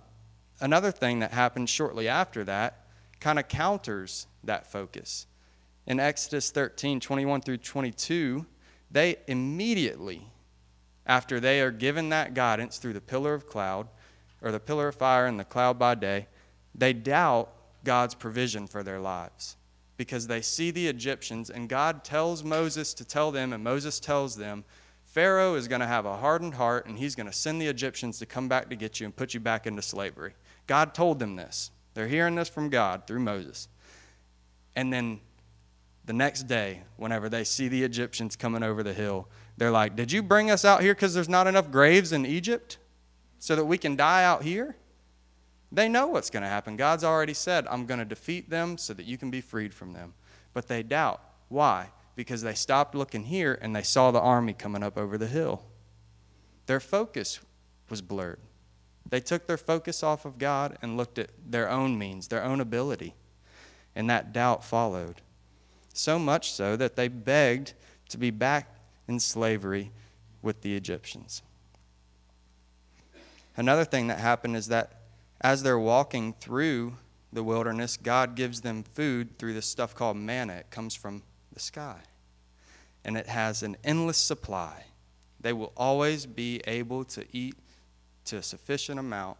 another 0.60 0.92
thing 0.92 1.18
that 1.18 1.32
happened 1.32 1.68
shortly 1.68 2.06
after 2.06 2.44
that 2.44 2.86
kind 3.18 3.38
of 3.38 3.48
counters 3.48 4.28
that 4.44 4.70
focus. 4.70 5.26
In 5.86 5.98
Exodus 5.98 6.50
13 6.52 7.00
21 7.00 7.40
through 7.40 7.58
22, 7.58 8.46
they 8.88 9.16
immediately, 9.26 10.28
after 11.06 11.40
they 11.40 11.60
are 11.60 11.72
given 11.72 12.10
that 12.10 12.34
guidance 12.34 12.78
through 12.78 12.92
the 12.92 13.00
pillar 13.00 13.34
of 13.34 13.46
cloud, 13.46 13.88
or 14.42 14.50
the 14.52 14.60
pillar 14.60 14.88
of 14.88 14.94
fire 14.94 15.26
and 15.26 15.38
the 15.38 15.44
cloud 15.44 15.78
by 15.78 15.94
day, 15.94 16.26
they 16.74 16.92
doubt 16.92 17.52
God's 17.84 18.14
provision 18.14 18.66
for 18.66 18.82
their 18.82 19.00
lives 19.00 19.56
because 19.96 20.28
they 20.28 20.40
see 20.40 20.70
the 20.70 20.88
Egyptians, 20.88 21.50
and 21.50 21.68
God 21.68 22.04
tells 22.04 22.42
Moses 22.42 22.94
to 22.94 23.04
tell 23.04 23.30
them, 23.30 23.52
and 23.52 23.62
Moses 23.62 24.00
tells 24.00 24.36
them, 24.36 24.64
Pharaoh 25.04 25.56
is 25.56 25.68
going 25.68 25.82
to 25.82 25.86
have 25.86 26.06
a 26.06 26.16
hardened 26.16 26.54
heart, 26.54 26.86
and 26.86 26.98
he's 26.98 27.14
going 27.14 27.26
to 27.26 27.32
send 27.34 27.60
the 27.60 27.66
Egyptians 27.66 28.18
to 28.20 28.24
come 28.24 28.48
back 28.48 28.70
to 28.70 28.76
get 28.76 28.98
you 28.98 29.04
and 29.04 29.14
put 29.14 29.34
you 29.34 29.40
back 29.40 29.66
into 29.66 29.82
slavery. 29.82 30.32
God 30.66 30.94
told 30.94 31.18
them 31.18 31.36
this. 31.36 31.70
They're 31.92 32.06
hearing 32.06 32.34
this 32.34 32.48
from 32.48 32.70
God 32.70 33.06
through 33.06 33.20
Moses. 33.20 33.68
And 34.74 34.90
then 34.90 35.20
the 36.06 36.14
next 36.14 36.44
day, 36.44 36.82
whenever 36.96 37.28
they 37.28 37.44
see 37.44 37.68
the 37.68 37.84
Egyptians 37.84 38.36
coming 38.36 38.62
over 38.62 38.82
the 38.82 38.94
hill, 38.94 39.28
they're 39.58 39.70
like, 39.70 39.96
Did 39.96 40.12
you 40.12 40.22
bring 40.22 40.50
us 40.50 40.64
out 40.64 40.80
here 40.80 40.94
because 40.94 41.12
there's 41.12 41.28
not 41.28 41.46
enough 41.46 41.70
graves 41.70 42.12
in 42.12 42.24
Egypt 42.24 42.78
so 43.40 43.56
that 43.56 43.64
we 43.64 43.76
can 43.76 43.96
die 43.96 44.22
out 44.22 44.44
here? 44.44 44.76
They 45.72 45.88
know 45.88 46.06
what's 46.06 46.30
going 46.30 46.42
to 46.42 46.48
happen. 46.48 46.76
God's 46.76 47.02
already 47.02 47.34
said, 47.34 47.66
I'm 47.68 47.86
going 47.86 47.98
to 47.98 48.04
defeat 48.04 48.50
them 48.50 48.78
so 48.78 48.94
that 48.94 49.06
you 49.06 49.18
can 49.18 49.30
be 49.30 49.40
freed 49.40 49.74
from 49.74 49.92
them. 49.92 50.14
But 50.52 50.68
they 50.68 50.82
doubt. 50.82 51.20
Why? 51.48 51.88
Because 52.16 52.42
they 52.42 52.54
stopped 52.54 52.94
looking 52.94 53.24
here 53.24 53.58
and 53.60 53.74
they 53.74 53.82
saw 53.82 54.10
the 54.10 54.20
army 54.20 54.52
coming 54.52 54.82
up 54.82 54.98
over 54.98 55.16
the 55.16 55.26
hill. 55.26 55.64
Their 56.66 56.80
focus 56.80 57.40
was 57.88 58.02
blurred. 58.02 58.40
They 59.08 59.20
took 59.20 59.46
their 59.46 59.56
focus 59.56 60.02
off 60.02 60.24
of 60.24 60.38
God 60.38 60.76
and 60.82 60.96
looked 60.96 61.18
at 61.18 61.30
their 61.44 61.68
own 61.68 61.98
means, 61.98 62.28
their 62.28 62.44
own 62.44 62.60
ability. 62.60 63.14
And 63.96 64.08
that 64.10 64.32
doubt 64.32 64.64
followed. 64.64 65.22
So 65.94 66.18
much 66.18 66.52
so 66.52 66.76
that 66.76 66.94
they 66.96 67.08
begged 67.08 67.74
to 68.10 68.18
be 68.18 68.30
back 68.30 68.76
in 69.08 69.18
slavery 69.18 69.90
with 70.42 70.62
the 70.62 70.76
Egyptians. 70.76 71.42
Another 73.56 73.84
thing 73.84 74.06
that 74.06 74.18
happened 74.18 74.56
is 74.56 74.68
that 74.68 74.92
as 75.40 75.62
they're 75.62 75.78
walking 75.78 76.34
through 76.34 76.94
the 77.32 77.42
wilderness, 77.42 77.96
God 77.96 78.34
gives 78.34 78.60
them 78.60 78.82
food 78.82 79.38
through 79.38 79.54
this 79.54 79.66
stuff 79.66 79.94
called 79.94 80.16
manna. 80.16 80.54
It 80.54 80.70
comes 80.70 80.94
from 80.94 81.22
the 81.52 81.60
sky, 81.60 82.00
and 83.04 83.16
it 83.16 83.26
has 83.26 83.62
an 83.62 83.76
endless 83.84 84.18
supply. 84.18 84.84
They 85.40 85.52
will 85.52 85.72
always 85.76 86.26
be 86.26 86.60
able 86.66 87.04
to 87.04 87.24
eat 87.32 87.54
to 88.26 88.36
a 88.36 88.42
sufficient 88.42 88.98
amount 88.98 89.38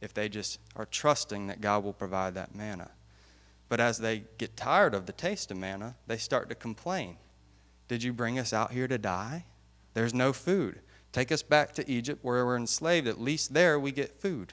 if 0.00 0.14
they 0.14 0.28
just 0.28 0.60
are 0.76 0.86
trusting 0.86 1.46
that 1.48 1.60
God 1.60 1.82
will 1.82 1.92
provide 1.92 2.34
that 2.34 2.54
manna. 2.54 2.90
But 3.68 3.80
as 3.80 3.98
they 3.98 4.24
get 4.38 4.56
tired 4.56 4.94
of 4.94 5.06
the 5.06 5.12
taste 5.12 5.50
of 5.50 5.56
manna, 5.56 5.96
they 6.06 6.18
start 6.18 6.48
to 6.50 6.54
complain. 6.54 7.16
Did 7.88 8.02
you 8.02 8.12
bring 8.12 8.38
us 8.38 8.52
out 8.52 8.72
here 8.72 8.86
to 8.86 8.98
die? 8.98 9.46
There's 9.94 10.14
no 10.14 10.32
food. 10.32 10.80
Take 11.14 11.30
us 11.30 11.44
back 11.44 11.72
to 11.74 11.88
Egypt 11.88 12.24
where 12.24 12.44
we're 12.44 12.56
enslaved. 12.56 13.06
At 13.06 13.20
least 13.20 13.54
there 13.54 13.78
we 13.78 13.92
get 13.92 14.20
food. 14.20 14.52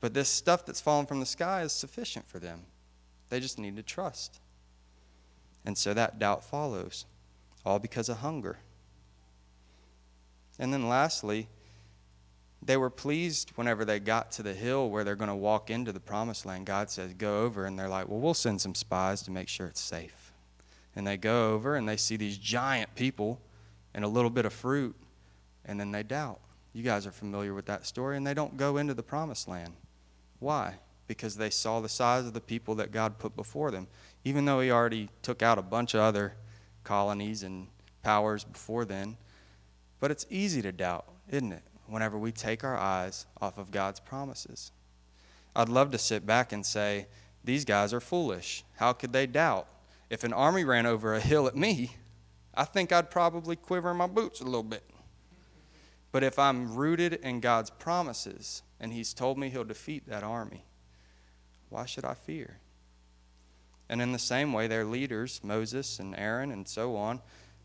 But 0.00 0.14
this 0.14 0.30
stuff 0.30 0.64
that's 0.64 0.80
fallen 0.80 1.04
from 1.04 1.20
the 1.20 1.26
sky 1.26 1.60
is 1.60 1.72
sufficient 1.72 2.26
for 2.26 2.38
them. 2.38 2.62
They 3.28 3.40
just 3.40 3.58
need 3.58 3.76
to 3.76 3.82
trust. 3.82 4.40
And 5.66 5.76
so 5.76 5.92
that 5.92 6.18
doubt 6.18 6.42
follows, 6.42 7.04
all 7.62 7.78
because 7.78 8.08
of 8.08 8.18
hunger. 8.18 8.56
And 10.58 10.72
then 10.72 10.88
lastly, 10.88 11.46
they 12.62 12.78
were 12.78 12.88
pleased 12.88 13.52
whenever 13.56 13.84
they 13.84 14.00
got 14.00 14.32
to 14.32 14.42
the 14.42 14.54
hill 14.54 14.88
where 14.88 15.04
they're 15.04 15.14
going 15.14 15.28
to 15.28 15.34
walk 15.34 15.68
into 15.68 15.92
the 15.92 16.00
promised 16.00 16.46
land. 16.46 16.64
God 16.64 16.88
says, 16.88 17.12
Go 17.12 17.42
over. 17.42 17.66
And 17.66 17.78
they're 17.78 17.90
like, 17.90 18.08
Well, 18.08 18.20
we'll 18.20 18.32
send 18.32 18.62
some 18.62 18.74
spies 18.74 19.20
to 19.24 19.30
make 19.30 19.48
sure 19.48 19.66
it's 19.66 19.82
safe. 19.82 20.32
And 20.94 21.06
they 21.06 21.18
go 21.18 21.52
over 21.52 21.76
and 21.76 21.86
they 21.86 21.98
see 21.98 22.16
these 22.16 22.38
giant 22.38 22.94
people 22.94 23.42
and 23.92 24.06
a 24.06 24.08
little 24.08 24.30
bit 24.30 24.46
of 24.46 24.54
fruit, 24.54 24.96
and 25.66 25.78
then 25.78 25.92
they 25.92 26.02
doubt. 26.02 26.40
You 26.72 26.82
guys 26.82 27.06
are 27.06 27.12
familiar 27.12 27.52
with 27.52 27.66
that 27.66 27.86
story, 27.86 28.16
and 28.16 28.26
they 28.26 28.34
don't 28.34 28.56
go 28.56 28.78
into 28.78 28.94
the 28.94 29.02
promised 29.02 29.48
land. 29.48 29.74
Why? 30.38 30.74
Because 31.06 31.36
they 31.36 31.50
saw 31.50 31.80
the 31.80 31.88
size 31.88 32.26
of 32.26 32.32
the 32.32 32.40
people 32.40 32.74
that 32.76 32.92
God 32.92 33.18
put 33.18 33.36
before 33.36 33.70
them. 33.70 33.86
Even 34.24 34.44
though 34.44 34.60
He 34.60 34.70
already 34.70 35.08
took 35.22 35.42
out 35.42 35.58
a 35.58 35.62
bunch 35.62 35.94
of 35.94 36.00
other 36.00 36.34
colonies 36.84 37.42
and 37.42 37.68
powers 38.02 38.44
before 38.44 38.84
then. 38.84 39.16
But 40.00 40.10
it's 40.10 40.26
easy 40.30 40.62
to 40.62 40.72
doubt, 40.72 41.06
isn't 41.28 41.52
it? 41.52 41.62
Whenever 41.86 42.18
we 42.18 42.32
take 42.32 42.64
our 42.64 42.76
eyes 42.76 43.26
off 43.40 43.58
of 43.58 43.70
God's 43.70 44.00
promises. 44.00 44.72
I'd 45.54 45.68
love 45.68 45.90
to 45.92 45.98
sit 45.98 46.26
back 46.26 46.52
and 46.52 46.64
say, 46.66 47.06
these 47.42 47.64
guys 47.64 47.94
are 47.94 48.00
foolish. 48.00 48.64
How 48.76 48.92
could 48.92 49.12
they 49.12 49.26
doubt? 49.26 49.68
If 50.10 50.24
an 50.24 50.32
army 50.32 50.64
ran 50.64 50.84
over 50.84 51.14
a 51.14 51.20
hill 51.20 51.46
at 51.46 51.56
me, 51.56 51.96
I 52.54 52.64
think 52.64 52.92
I'd 52.92 53.10
probably 53.10 53.56
quiver 53.56 53.92
in 53.92 53.96
my 53.96 54.06
boots 54.06 54.40
a 54.40 54.44
little 54.44 54.62
bit. 54.62 54.82
But 56.16 56.24
if 56.24 56.38
I'm 56.38 56.74
rooted 56.74 57.12
in 57.12 57.40
God's 57.40 57.68
promises, 57.68 58.62
and 58.80 58.90
he's 58.90 59.12
told 59.12 59.36
me 59.36 59.50
he'll 59.50 59.64
defeat 59.64 60.08
that 60.08 60.22
army. 60.22 60.64
Why 61.68 61.84
should 61.84 62.06
I 62.06 62.14
fear? 62.14 62.56
And 63.90 64.00
in 64.00 64.12
the 64.12 64.18
same 64.18 64.54
way, 64.54 64.66
their 64.66 64.86
leaders, 64.86 65.42
Moses 65.44 65.98
and 65.98 66.16
Aaron 66.16 66.50
and 66.50 66.66
so 66.66 66.96
on, 66.96 67.20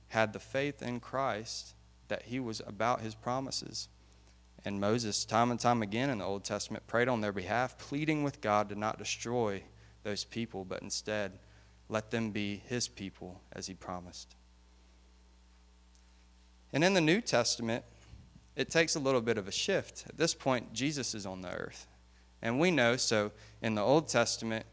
had 0.10 0.34
the 0.34 0.40
faith 0.40 0.82
in 0.82 1.00
Christ 1.00 1.76
that 2.10 2.24
he 2.24 2.42
was 2.42 2.62
about 2.68 3.00
his 3.00 3.16
promises. 3.16 3.88
And 4.66 4.82
Moses, 4.82 5.24
time 5.24 5.50
and 5.50 5.58
time 5.58 5.82
again 5.82 6.10
in 6.10 6.18
the 6.18 6.26
Old 6.26 6.44
Testament, 6.44 6.88
prayed 6.88 7.08
on 7.08 7.22
their 7.22 7.32
behalf, 7.32 7.78
pleading 7.78 8.22
with 8.22 8.42
God 8.42 8.68
to 8.68 8.76
not 8.76 8.98
destroy 8.98 9.64
those 10.04 10.26
people, 10.26 10.66
but 10.66 10.82
instead 10.82 11.40
let 11.88 12.12
them 12.12 12.32
be 12.32 12.62
his 12.66 12.90
people 12.90 13.40
as 13.54 13.68
he 13.68 13.76
promised. 13.76 14.36
And 16.74 16.84
in 16.84 16.94
the 16.94 17.00
New 17.00 17.22
Testament, 17.22 17.86
it 18.62 18.70
takes 18.70 18.96
a 18.96 19.00
little 19.00 19.22
bit 19.22 19.40
of 19.40 19.48
a 19.48 19.52
shift. 19.52 20.06
At 20.08 20.18
this 20.18 20.36
point, 20.36 20.72
Jesus 20.72 21.16
is 21.16 21.26
on 21.26 21.42
the 21.42 21.52
earth. 21.52 21.88
And 22.44 22.60
we 22.60 22.70
know, 22.70 22.96
so 22.96 23.32
in 23.62 23.74
the 23.74 23.82
Old 23.82 24.08
Testament, 24.08 24.66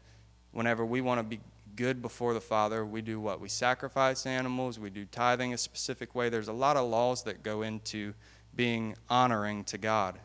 whenever 0.51 0.85
we 0.85 1.01
want 1.01 1.19
to 1.19 1.23
be 1.23 1.39
good 1.75 2.01
before 2.01 2.35
the 2.35 2.41
Father, 2.41 2.85
we 2.85 3.01
do 3.01 3.19
what? 3.19 3.41
We 3.41 3.49
sacrifice 3.49 4.27
animals, 4.27 4.77
we 4.77 4.91
do 4.91 5.05
tithing 5.05 5.53
a 5.53 5.57
specific 5.57 6.13
way. 6.13 6.29
There's 6.29 6.47
a 6.47 6.53
lot 6.53 6.77
of 6.77 6.87
laws 6.87 7.23
that 7.23 7.41
go 7.41 7.63
into 7.63 8.13
being 8.55 8.95
honoring 9.09 9.63
to 9.65 9.77
God. 9.77 10.19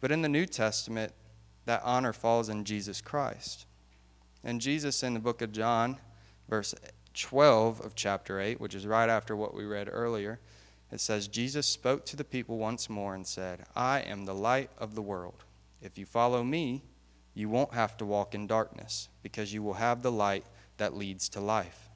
But 0.00 0.12
in 0.12 0.20
the 0.20 0.28
New 0.28 0.46
Testament, 0.46 1.12
that 1.64 1.80
honor 1.82 2.12
falls 2.12 2.48
in 2.48 2.64
Jesus 2.64 3.00
Christ. 3.00 3.64
And 4.44 4.60
Jesus 4.60 5.02
in 5.02 5.14
the 5.14 5.20
book 5.20 5.40
of 5.40 5.52
John, 5.52 5.98
verse 6.48 6.74
12 7.14 7.80
of 7.80 7.94
chapter 7.94 8.38
8, 8.38 8.60
which 8.60 8.74
is 8.74 8.86
right 8.86 9.08
after 9.08 9.34
what 9.34 9.54
we 9.54 9.64
read 9.64 9.88
earlier, 9.90 10.40
it 10.92 11.00
says, 11.00 11.28
Jesus 11.28 11.66
spoke 11.66 12.04
to 12.06 12.16
the 12.16 12.24
people 12.24 12.58
once 12.58 12.90
more 12.90 13.14
and 13.14 13.26
said, 13.26 13.64
I 13.76 14.00
am 14.00 14.24
the 14.24 14.34
light 14.34 14.70
of 14.78 14.94
the 14.94 15.02
world. 15.02 15.44
If 15.80 15.96
you 15.96 16.04
follow 16.04 16.42
me, 16.42 16.82
you 17.34 17.48
won't 17.48 17.74
have 17.74 17.96
to 17.98 18.04
walk 18.04 18.34
in 18.34 18.46
darkness 18.46 19.08
because 19.22 19.54
you 19.54 19.62
will 19.62 19.74
have 19.74 20.02
the 20.02 20.12
light 20.12 20.44
that 20.78 20.96
leads 20.96 21.28
to 21.30 21.40
life. 21.40 21.88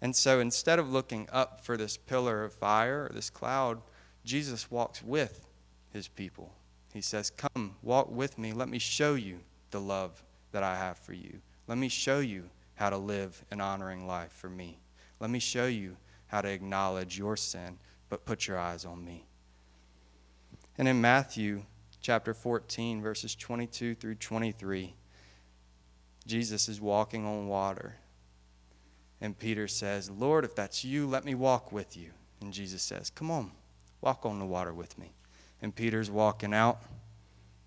And 0.00 0.14
so 0.14 0.40
instead 0.40 0.78
of 0.78 0.92
looking 0.92 1.28
up 1.32 1.64
for 1.64 1.76
this 1.76 1.96
pillar 1.96 2.44
of 2.44 2.52
fire 2.52 3.08
or 3.08 3.14
this 3.14 3.30
cloud, 3.30 3.80
Jesus 4.24 4.70
walks 4.70 5.02
with 5.02 5.46
his 5.92 6.08
people. 6.08 6.52
He 6.92 7.00
says, 7.00 7.30
Come, 7.30 7.76
walk 7.82 8.10
with 8.10 8.38
me. 8.38 8.52
Let 8.52 8.68
me 8.68 8.78
show 8.78 9.14
you 9.14 9.38
the 9.70 9.80
love 9.80 10.22
that 10.52 10.62
I 10.62 10.76
have 10.76 10.98
for 10.98 11.12
you. 11.12 11.40
Let 11.66 11.78
me 11.78 11.88
show 11.88 12.18
you 12.20 12.44
how 12.74 12.90
to 12.90 12.96
live 12.98 13.44
an 13.50 13.60
honoring 13.60 14.06
life 14.06 14.32
for 14.32 14.48
me. 14.48 14.78
Let 15.20 15.30
me 15.30 15.38
show 15.38 15.66
you 15.66 15.96
how 16.28 16.40
to 16.40 16.48
acknowledge 16.48 17.18
your 17.18 17.36
sin, 17.36 17.78
but 18.08 18.24
put 18.24 18.46
your 18.46 18.58
eyes 18.58 18.84
on 18.84 19.04
me. 19.04 19.26
And 20.78 20.88
in 20.88 21.00
Matthew 21.00 21.62
chapter 22.00 22.34
14, 22.34 23.02
verses 23.02 23.34
22 23.34 23.94
through 23.94 24.16
23, 24.16 24.94
Jesus 26.26 26.68
is 26.68 26.80
walking 26.80 27.24
on 27.24 27.48
water. 27.48 27.96
And 29.20 29.38
Peter 29.38 29.66
says, 29.66 30.10
Lord, 30.10 30.44
if 30.44 30.54
that's 30.54 30.84
you, 30.84 31.06
let 31.06 31.24
me 31.24 31.34
walk 31.34 31.72
with 31.72 31.96
you. 31.96 32.10
And 32.40 32.52
Jesus 32.52 32.82
says, 32.82 33.10
Come 33.10 33.30
on, 33.30 33.52
walk 34.00 34.26
on 34.26 34.38
the 34.38 34.44
water 34.44 34.74
with 34.74 34.98
me. 34.98 35.12
And 35.62 35.74
Peter's 35.74 36.10
walking 36.10 36.52
out, 36.52 36.82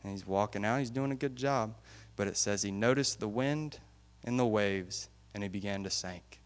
and 0.03 0.11
he's 0.11 0.27
walking 0.27 0.63
out. 0.63 0.77
He's 0.77 0.91
doing 0.91 1.11
a 1.11 1.15
good 1.15 1.35
job. 1.35 1.73
But 2.15 2.27
it 2.27 2.37
says 2.37 2.61
he 2.61 2.71
noticed 2.71 3.19
the 3.19 3.27
wind 3.27 3.79
and 4.23 4.37
the 4.37 4.45
waves, 4.45 5.09
and 5.33 5.41
he 5.41 5.49
began 5.49 5.83
to 5.83 5.89
sink. 5.89 6.39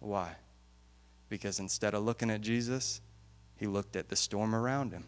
Why? 0.00 0.36
Because 1.32 1.58
instead 1.58 1.94
of 1.94 2.04
looking 2.04 2.30
at 2.30 2.42
Jesus, 2.42 3.00
he 3.56 3.66
looked 3.66 3.96
at 3.96 4.10
the 4.10 4.16
storm 4.16 4.54
around 4.54 4.92
him. 4.92 5.04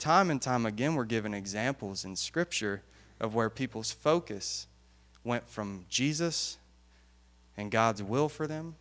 Time 0.00 0.28
and 0.28 0.42
time 0.42 0.66
again, 0.66 0.96
we're 0.96 1.04
given 1.04 1.34
examples 1.34 2.04
in 2.04 2.16
Scripture 2.16 2.82
of 3.20 3.32
where 3.32 3.48
people's 3.48 3.92
focus 3.92 4.66
went 5.22 5.46
from 5.46 5.84
Jesus 5.88 6.58
and 7.56 7.70
God's 7.70 8.02
will 8.02 8.28
for 8.28 8.48
them 8.48 8.74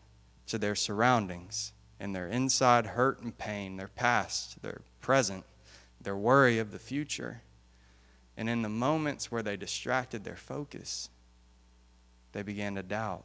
to 0.48 0.58
their 0.58 0.74
surroundings 0.74 1.72
and 2.00 2.16
their 2.16 2.28
inside 2.28 2.88
hurt 2.88 3.22
and 3.22 3.38
pain, 3.38 3.78
their 3.78 3.88
past, 3.88 4.64
their 4.64 4.82
present, 5.02 5.44
their 6.02 6.18
worry 6.18 6.58
of 6.58 6.72
the 6.72 6.80
future. 6.80 7.44
And 8.36 8.50
in 8.50 8.64
the 8.64 8.70
moments 8.70 9.32
where 9.32 9.44
they 9.44 9.56
distracted 9.56 10.24
their 10.24 10.36
focus, 10.36 11.12
they 12.32 12.42
began 12.42 12.74
to 12.74 12.82
doubt. 12.82 13.24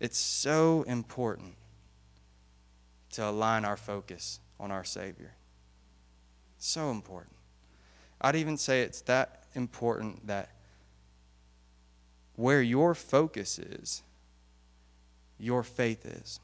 It's 0.00 0.18
so 0.18 0.82
important 0.82 1.54
to 3.12 3.28
align 3.28 3.64
our 3.64 3.76
focus 3.76 4.40
on 4.60 4.70
our 4.70 4.84
Savior. 4.84 5.34
So 6.58 6.90
important. 6.90 7.34
I'd 8.20 8.36
even 8.36 8.56
say 8.56 8.82
it's 8.82 9.00
that 9.02 9.44
important 9.54 10.26
that 10.26 10.50
where 12.36 12.62
your 12.62 12.94
focus 12.94 13.58
is, 13.58 14.02
your 15.38 15.62
faith 15.62 16.04
is. 16.04 16.40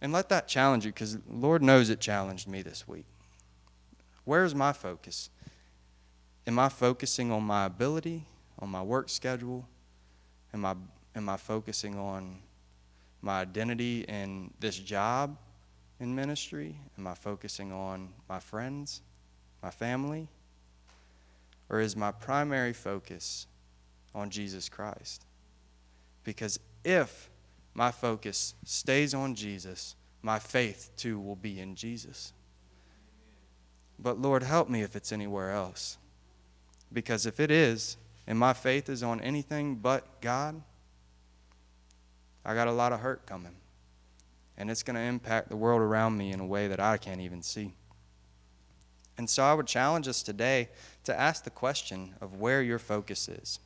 And 0.00 0.12
let 0.12 0.28
that 0.28 0.46
challenge 0.46 0.84
you 0.84 0.92
because 0.92 1.18
Lord 1.28 1.62
knows 1.62 1.88
it 1.90 1.98
challenged 1.98 2.46
me 2.46 2.62
this 2.62 2.86
week. 2.86 3.06
Where's 4.24 4.54
my 4.54 4.72
focus? 4.72 5.30
Am 6.46 6.58
I 6.58 6.68
focusing 6.68 7.30
on 7.32 7.42
my 7.42 7.64
ability, 7.64 8.26
on 8.58 8.68
my 8.68 8.82
work 8.82 9.08
schedule? 9.08 9.66
Am 10.52 10.64
I, 10.64 10.74
am 11.14 11.28
I 11.28 11.36
focusing 11.36 11.98
on 11.98 12.38
my 13.22 13.40
identity 13.40 14.02
in 14.02 14.52
this 14.60 14.78
job 14.78 15.36
in 16.00 16.14
ministry? 16.14 16.76
Am 16.98 17.06
I 17.06 17.14
focusing 17.14 17.72
on 17.72 18.10
my 18.28 18.38
friends, 18.38 19.00
my 19.62 19.70
family? 19.70 20.28
Or 21.70 21.80
is 21.80 21.96
my 21.96 22.12
primary 22.12 22.72
focus 22.72 23.46
on 24.14 24.30
Jesus 24.30 24.68
Christ? 24.68 25.24
Because 26.22 26.58
if 26.84 27.30
my 27.72 27.90
focus 27.90 28.54
stays 28.64 29.14
on 29.14 29.34
Jesus, 29.34 29.96
my 30.22 30.38
faith 30.38 30.90
too 30.96 31.18
will 31.18 31.36
be 31.36 31.60
in 31.60 31.74
Jesus. 31.74 32.32
But 33.98 34.18
Lord, 34.20 34.42
help 34.42 34.68
me 34.68 34.82
if 34.82 34.96
it's 34.96 35.12
anywhere 35.12 35.52
else. 35.52 35.98
Because 36.92 37.26
if 37.26 37.40
it 37.40 37.50
is, 37.50 37.96
and 38.26 38.38
my 38.38 38.52
faith 38.52 38.88
is 38.88 39.02
on 39.02 39.20
anything 39.20 39.76
but 39.76 40.20
God, 40.20 40.62
I 42.44 42.54
got 42.54 42.68
a 42.68 42.72
lot 42.72 42.92
of 42.92 43.00
hurt 43.00 43.26
coming. 43.26 43.54
And 44.56 44.70
it's 44.70 44.82
going 44.82 44.96
to 44.96 45.02
impact 45.02 45.48
the 45.48 45.56
world 45.56 45.80
around 45.80 46.16
me 46.16 46.30
in 46.32 46.40
a 46.40 46.46
way 46.46 46.68
that 46.68 46.78
I 46.78 46.96
can't 46.96 47.20
even 47.20 47.42
see. 47.42 47.74
And 49.16 49.28
so 49.28 49.44
I 49.44 49.54
would 49.54 49.66
challenge 49.66 50.08
us 50.08 50.22
today 50.22 50.68
to 51.04 51.18
ask 51.18 51.44
the 51.44 51.50
question 51.50 52.14
of 52.20 52.40
where 52.40 52.62
your 52.62 52.78
focus 52.78 53.28
is. 53.28 53.58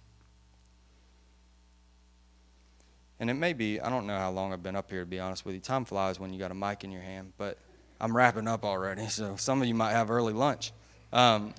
And 3.21 3.31
it 3.31 3.35
may 3.35 3.53
be, 3.53 3.81
I 3.81 3.91
don't 3.91 4.07
know 4.07 4.17
how 4.17 4.31
long 4.31 4.53
I've 4.53 4.63
been 4.63 4.77
up 4.77 4.91
here, 4.91 5.01
to 5.01 5.07
be 5.07 5.19
honest 5.19 5.45
with 5.45 5.55
you. 5.55 5.61
Time 5.61 5.85
flies 5.85 6.21
when 6.21 6.33
you 6.33 6.39
got 6.39 6.51
a 6.51 6.55
mic 6.55 6.85
in 6.85 6.93
your 6.93 7.03
hand, 7.03 7.33
but 7.37 7.59
I'm 8.01 8.17
wrapping 8.17 8.47
up 8.47 8.65
already, 8.65 9.07
so 9.09 9.37
some 9.37 9.61
of 9.61 9.67
you 9.67 9.75
might 9.75 9.93
have 9.93 10.11
early 10.11 10.33
lunch. 10.33 10.73
Um, 11.13 11.53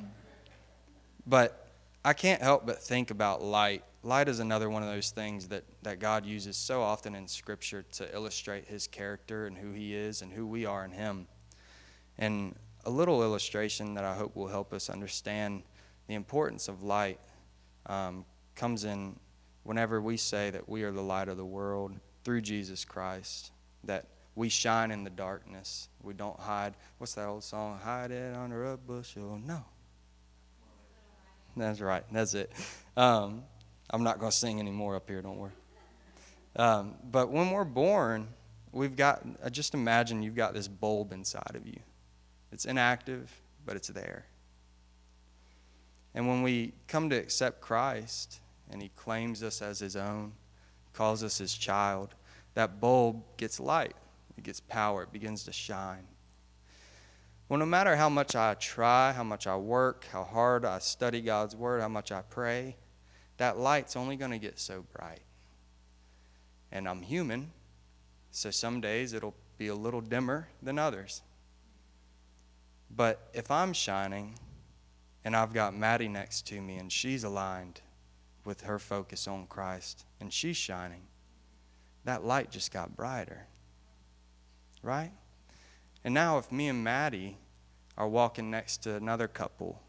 but 1.28 1.68
I 2.04 2.14
can't 2.14 2.42
help 2.42 2.66
but 2.66 2.82
think 2.82 3.12
about 3.12 3.44
light. 3.44 3.84
Light 4.02 4.30
is 4.30 4.40
another 4.40 4.70
one 4.70 4.82
of 4.82 4.90
those 4.90 5.12
things 5.12 5.50
that, 5.50 5.66
that 5.84 6.00
God 6.00 6.26
uses 6.26 6.56
so 6.56 6.82
often 6.82 7.16
in 7.16 7.28
Scripture 7.28 7.84
to 7.94 8.14
illustrate 8.14 8.66
His 8.66 8.88
character 8.88 9.46
and 9.46 9.58
who 9.58 9.72
He 9.74 9.94
is 9.94 10.22
and 10.22 10.32
who 10.32 10.48
we 10.48 10.66
are 10.66 10.86
in 10.86 10.92
Him. 10.92 11.28
And 12.18 12.56
a 12.86 12.90
little 12.90 13.22
illustration 13.24 13.96
that 13.96 14.06
I 14.06 14.16
hope 14.16 14.36
will 14.36 14.48
help 14.48 14.74
us 14.74 14.90
understand 14.90 15.64
the 16.08 16.14
importance 16.16 16.70
of 16.70 16.82
light 16.82 17.20
um, 17.88 18.26
comes 18.56 18.86
in 18.86 19.20
whenever 19.64 20.02
we 20.02 20.16
say 20.16 20.50
that 20.50 20.70
we 20.70 20.84
are 20.84 20.92
the 20.92 21.02
light 21.02 21.28
of 21.28 21.38
the 21.38 21.46
world 21.46 21.94
through 22.24 22.42
Jesus 22.42 22.86
Christ, 22.86 23.52
that 23.84 24.06
we 24.36 24.48
shine 24.48 24.92
in 24.92 25.04
the 25.04 25.10
darkness. 25.10 25.90
We 26.02 26.14
don't 26.14 26.40
hide. 26.40 26.76
What's 26.98 27.16
that 27.16 27.28
old 27.28 27.44
song? 27.44 27.80
Hide 27.84 28.12
it 28.12 28.36
under 28.36 28.72
a 28.72 28.78
bushel. 28.78 29.40
No. 29.46 29.66
That's 31.58 31.82
right. 31.82 32.04
That's 32.12 32.34
it. 32.34 32.52
Um, 32.96 33.44
I'm 33.90 34.04
not 34.04 34.20
going 34.20 34.32
to 34.32 34.38
sing 34.38 34.60
anymore 34.60 34.96
up 34.96 35.10
here, 35.10 35.22
don't 35.22 35.38
worry. 35.38 35.52
Um, 36.56 36.96
but 37.12 37.32
when 37.32 37.52
we're 37.52 37.64
born, 37.64 38.28
we've 38.72 38.96
got, 38.96 39.24
just 39.52 39.74
imagine 39.74 40.22
you've 40.22 40.36
got 40.36 40.54
this 40.54 40.68
bulb 40.68 41.12
inside 41.12 41.56
of 41.56 41.66
you. 41.66 41.80
It's 42.52 42.66
inactive, 42.66 43.32
but 43.66 43.76
it's 43.76 43.88
there. 43.90 44.26
And 46.14 46.28
when 46.28 46.42
we 46.42 46.74
come 46.88 47.10
to 47.10 47.16
accept 47.16 47.62
Christ 47.62 48.40
and 48.72 48.82
He 48.82 48.90
claims 48.90 49.44
us 49.44 49.62
as 49.62 49.80
His 49.80 49.96
own, 49.96 50.34
calls 50.94 51.24
us 51.24 51.38
His 51.38 51.54
child, 51.54 52.16
that 52.56 52.80
bulb 52.80 53.24
gets 53.38 53.60
light, 53.60 53.96
it 54.38 54.44
gets 54.44 54.60
power, 54.60 55.04
it 55.04 55.12
begins 55.12 55.44
to 55.44 55.52
shine. 55.52 56.08
Well, 57.48 57.60
no 57.60 57.66
matter 57.66 57.96
how 57.96 58.10
much 58.10 58.36
I 58.36 58.54
try, 58.56 59.12
how 59.12 59.24
much 59.24 59.48
I 59.48 59.56
work, 59.56 60.06
how 60.12 60.24
hard 60.24 60.66
I 60.66 60.80
study 60.80 61.22
God's 61.22 61.56
Word, 61.56 61.82
how 61.82 61.88
much 61.88 62.12
I 62.12 62.22
pray, 62.22 62.76
that 63.40 63.58
light's 63.58 63.96
only 63.96 64.18
going 64.18 64.32
to 64.32 64.38
get 64.38 64.60
so 64.60 64.86
bright. 64.94 65.22
And 66.72 66.88
I'm 66.88 67.02
human, 67.02 67.52
so 68.32 68.52
some 68.52 68.82
days 68.82 69.14
it'll 69.14 69.34
be 69.58 69.70
a 69.70 69.76
little 69.76 70.02
dimmer 70.02 70.50
than 70.62 70.78
others. 70.78 71.22
But 72.94 73.30
if 73.34 73.50
I'm 73.50 73.72
shining 73.72 74.38
and 75.24 75.38
I've 75.38 75.54
got 75.54 75.74
Maddie 75.74 76.10
next 76.10 76.48
to 76.48 76.62
me 76.62 76.78
and 76.78 76.92
she's 76.92 77.24
aligned 77.24 77.80
with 78.44 78.62
her 78.62 78.78
focus 78.78 79.26
on 79.26 79.48
Christ 79.48 80.06
and 80.20 80.34
she's 80.34 80.58
shining, 80.58 81.04
that 82.04 82.26
light 82.26 82.52
just 82.52 82.74
got 82.74 82.98
brighter. 82.98 83.48
Right? 84.84 85.12
And 86.04 86.14
now, 86.14 86.40
if 86.40 86.52
me 86.52 86.68
and 86.68 86.84
Maddie 86.84 87.38
are 87.98 88.08
walking 88.08 88.52
next 88.52 88.84
to 88.84 88.96
another 88.96 89.30
couple 89.30 89.82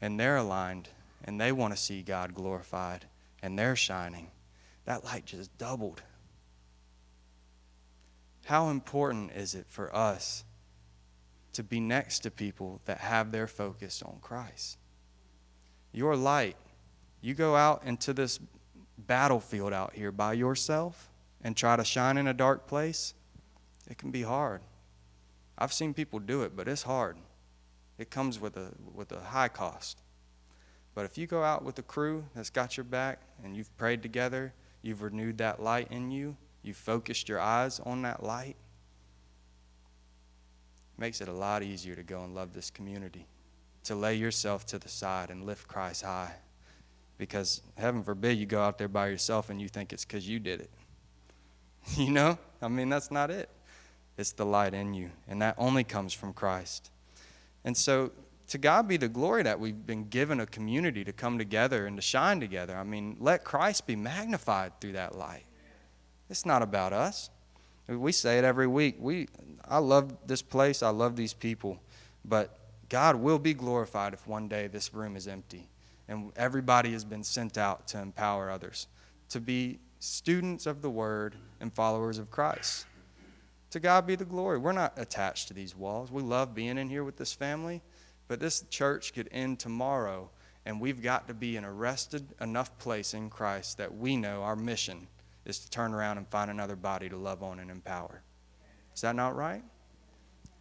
and 0.00 0.18
they're 0.18 0.36
aligned 0.36 0.88
and 1.26 1.40
they 1.40 1.52
want 1.52 1.74
to 1.74 1.80
see 1.80 2.02
God 2.02 2.34
glorified 2.34 3.06
and 3.42 3.58
they're 3.58 3.76
shining, 3.76 4.30
that 4.84 5.04
light 5.04 5.26
just 5.26 5.56
doubled. 5.58 6.02
How 8.46 8.68
important 8.68 9.32
is 9.32 9.54
it 9.54 9.66
for 9.68 9.94
us 9.94 10.44
to 11.52 11.64
be 11.64 11.80
next 11.80 12.20
to 12.20 12.30
people 12.30 12.80
that 12.84 12.98
have 12.98 13.32
their 13.32 13.46
focus 13.46 14.02
on 14.02 14.18
Christ? 14.20 14.78
Your 15.92 16.14
light, 16.14 16.56
you 17.20 17.34
go 17.34 17.56
out 17.56 17.82
into 17.84 18.12
this 18.12 18.38
battlefield 18.98 19.72
out 19.72 19.94
here 19.94 20.12
by 20.12 20.34
yourself 20.34 21.10
and 21.42 21.56
try 21.56 21.76
to 21.76 21.84
shine 21.84 22.16
in 22.18 22.26
a 22.26 22.34
dark 22.34 22.66
place, 22.66 23.14
it 23.88 23.98
can 23.98 24.10
be 24.10 24.22
hard. 24.22 24.60
I've 25.58 25.72
seen 25.72 25.94
people 25.94 26.18
do 26.18 26.42
it, 26.42 26.56
but 26.56 26.68
it's 26.68 26.82
hard. 26.82 27.16
It 27.98 28.10
comes 28.10 28.38
with 28.38 28.56
a, 28.56 28.72
with 28.94 29.10
a 29.12 29.20
high 29.20 29.48
cost. 29.48 30.02
But 30.96 31.04
if 31.04 31.18
you 31.18 31.26
go 31.26 31.44
out 31.44 31.62
with 31.62 31.78
a 31.78 31.82
crew 31.82 32.24
that's 32.34 32.48
got 32.48 32.78
your 32.78 32.84
back 32.84 33.20
and 33.44 33.54
you've 33.54 33.76
prayed 33.76 34.02
together, 34.02 34.54
you've 34.80 35.02
renewed 35.02 35.36
that 35.38 35.62
light 35.62 35.88
in 35.90 36.10
you, 36.10 36.38
you've 36.62 36.78
focused 36.78 37.28
your 37.28 37.38
eyes 37.38 37.78
on 37.84 38.00
that 38.02 38.22
light, 38.22 38.56
makes 40.96 41.20
it 41.20 41.28
a 41.28 41.32
lot 41.32 41.62
easier 41.62 41.94
to 41.94 42.02
go 42.02 42.24
and 42.24 42.34
love 42.34 42.54
this 42.54 42.70
community, 42.70 43.26
to 43.84 43.94
lay 43.94 44.14
yourself 44.14 44.64
to 44.64 44.78
the 44.78 44.88
side 44.88 45.28
and 45.28 45.44
lift 45.44 45.68
Christ 45.68 46.02
high. 46.02 46.32
Because 47.18 47.60
heaven 47.76 48.02
forbid 48.02 48.38
you 48.38 48.46
go 48.46 48.62
out 48.62 48.78
there 48.78 48.88
by 48.88 49.08
yourself 49.08 49.50
and 49.50 49.60
you 49.60 49.68
think 49.68 49.92
it's 49.92 50.06
because 50.06 50.26
you 50.26 50.40
did 50.40 50.62
it. 50.62 50.70
You 51.98 52.10
know? 52.10 52.38
I 52.62 52.68
mean, 52.68 52.88
that's 52.88 53.10
not 53.10 53.30
it. 53.30 53.50
It's 54.16 54.32
the 54.32 54.46
light 54.46 54.72
in 54.72 54.94
you, 54.94 55.10
and 55.28 55.42
that 55.42 55.56
only 55.58 55.84
comes 55.84 56.14
from 56.14 56.32
Christ. 56.32 56.90
And 57.64 57.76
so, 57.76 58.12
to 58.48 58.58
God 58.58 58.86
be 58.86 58.96
the 58.96 59.08
glory 59.08 59.42
that 59.42 59.58
we've 59.58 59.86
been 59.86 60.08
given 60.08 60.40
a 60.40 60.46
community 60.46 61.04
to 61.04 61.12
come 61.12 61.38
together 61.38 61.86
and 61.86 61.96
to 61.96 62.02
shine 62.02 62.40
together. 62.40 62.76
I 62.76 62.84
mean, 62.84 63.16
let 63.18 63.44
Christ 63.44 63.86
be 63.86 63.96
magnified 63.96 64.80
through 64.80 64.92
that 64.92 65.16
light. 65.16 65.46
It's 66.30 66.46
not 66.46 66.62
about 66.62 66.92
us. 66.92 67.30
We 67.88 68.12
say 68.12 68.38
it 68.38 68.44
every 68.44 68.66
week. 68.66 68.96
We, 68.98 69.28
I 69.64 69.78
love 69.78 70.16
this 70.26 70.42
place, 70.42 70.82
I 70.82 70.90
love 70.90 71.16
these 71.16 71.34
people, 71.34 71.80
but 72.24 72.58
God 72.88 73.16
will 73.16 73.38
be 73.38 73.54
glorified 73.54 74.12
if 74.12 74.26
one 74.26 74.48
day 74.48 74.66
this 74.66 74.94
room 74.94 75.16
is 75.16 75.28
empty 75.28 75.68
and 76.08 76.32
everybody 76.36 76.92
has 76.92 77.04
been 77.04 77.24
sent 77.24 77.58
out 77.58 77.88
to 77.88 78.00
empower 78.00 78.50
others 78.50 78.86
to 79.28 79.40
be 79.40 79.80
students 79.98 80.66
of 80.66 80.82
the 80.82 80.90
word 80.90 81.34
and 81.60 81.72
followers 81.72 82.18
of 82.18 82.30
Christ. 82.30 82.86
To 83.70 83.80
God 83.80 84.06
be 84.06 84.14
the 84.14 84.24
glory. 84.24 84.58
We're 84.58 84.72
not 84.72 84.92
attached 84.96 85.48
to 85.48 85.54
these 85.54 85.76
walls. 85.76 86.12
We 86.12 86.22
love 86.22 86.54
being 86.54 86.78
in 86.78 86.88
here 86.88 87.02
with 87.02 87.16
this 87.16 87.32
family, 87.32 87.82
but 88.28 88.40
this 88.40 88.62
church 88.70 89.14
could 89.14 89.28
end 89.30 89.58
tomorrow, 89.58 90.30
and 90.64 90.80
we've 90.80 91.02
got 91.02 91.28
to 91.28 91.34
be 91.34 91.56
in 91.56 91.64
a 91.64 91.72
rested 91.72 92.34
enough 92.40 92.76
place 92.78 93.14
in 93.14 93.30
Christ 93.30 93.78
that 93.78 93.96
we 93.96 94.16
know 94.16 94.42
our 94.42 94.56
mission 94.56 95.06
is 95.44 95.60
to 95.60 95.70
turn 95.70 95.94
around 95.94 96.18
and 96.18 96.28
find 96.28 96.50
another 96.50 96.76
body 96.76 97.08
to 97.08 97.16
love 97.16 97.42
on 97.42 97.60
and 97.60 97.70
empower. 97.70 98.22
Is 98.94 99.02
that 99.02 99.14
not 99.14 99.36
right? 99.36 99.62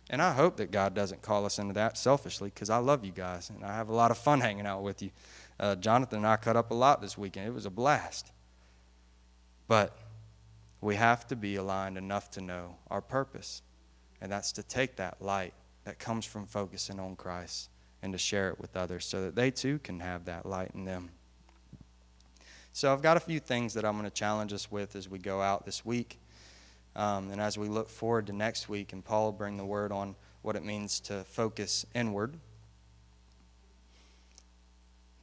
And 0.10 0.22
I 0.22 0.34
hope 0.34 0.58
that 0.58 0.70
God 0.70 0.94
doesn't 0.94 1.24
call 1.24 1.46
us 1.46 1.58
into 1.58 1.74
that 1.74 1.98
selfishly 1.98 2.50
because 2.54 2.70
I 2.70 2.78
love 2.78 3.04
you 3.04 3.12
guys 3.12 3.50
and 3.50 3.64
I 3.64 3.76
have 3.76 3.90
a 3.90 3.96
lot 3.96 4.12
of 4.12 4.18
fun 4.18 4.40
hanging 4.40 4.68
out 4.68 4.84
with 4.84 5.02
you. 5.02 5.10
Uh, 5.60 5.76
Jonathan 5.76 6.18
and 6.18 6.28
I 6.28 6.36
cut 6.36 6.56
up 6.56 6.70
a 6.70 6.76
lot 6.76 7.02
this 7.02 7.18
weekend. 7.18 7.48
It 7.48 7.54
was 7.54 7.66
a 7.66 7.72
blast. 7.72 8.32
But 9.68 9.98
we 10.82 10.96
have 10.96 11.26
to 11.28 11.36
be 11.36 11.56
aligned 11.56 11.98
enough 11.98 12.30
to 12.32 12.42
know 12.42 12.76
our 12.92 13.02
purpose, 13.02 13.64
and 14.22 14.32
that's 14.32 14.52
to 14.54 14.64
take 14.64 14.98
that 14.98 15.20
light 15.22 15.56
that 15.86 16.00
comes 16.00 16.26
from 16.26 16.46
focusing 16.46 17.00
on 17.00 17.16
Christ 17.16 17.70
and 18.02 18.12
to 18.14 18.20
share 18.20 18.50
it 18.50 18.60
with 18.60 18.76
others 18.76 19.06
so 19.06 19.24
that 19.24 19.36
they 19.36 19.50
too 19.50 19.80
can 19.80 20.00
have 20.02 20.26
that 20.26 20.46
light 20.46 20.72
in 20.76 20.86
them. 20.86 21.10
So, 22.74 22.92
I've 22.92 23.02
got 23.02 23.16
a 23.16 23.22
few 23.22 23.40
things 23.40 23.74
that 23.76 23.86
I'm 23.86 23.94
going 23.94 24.04
to 24.04 24.12
challenge 24.12 24.52
us 24.52 24.70
with 24.70 24.98
as 24.98 25.08
we 25.08 25.18
go 25.18 25.42
out 25.42 25.66
this 25.66 25.86
week. 25.86 26.20
Um, 26.96 27.32
and 27.32 27.42
as 27.42 27.58
we 27.58 27.68
look 27.68 27.90
forward 27.90 28.28
to 28.28 28.34
next 28.34 28.70
week, 28.70 28.94
and 28.94 29.04
Paul 29.04 29.26
will 29.26 29.32
bring 29.34 29.58
the 29.58 29.66
word 29.66 29.92
on 29.92 30.16
what 30.42 30.56
it 30.56 30.64
means 30.64 31.00
to 31.02 31.24
focus 31.24 31.86
inward. 31.94 32.36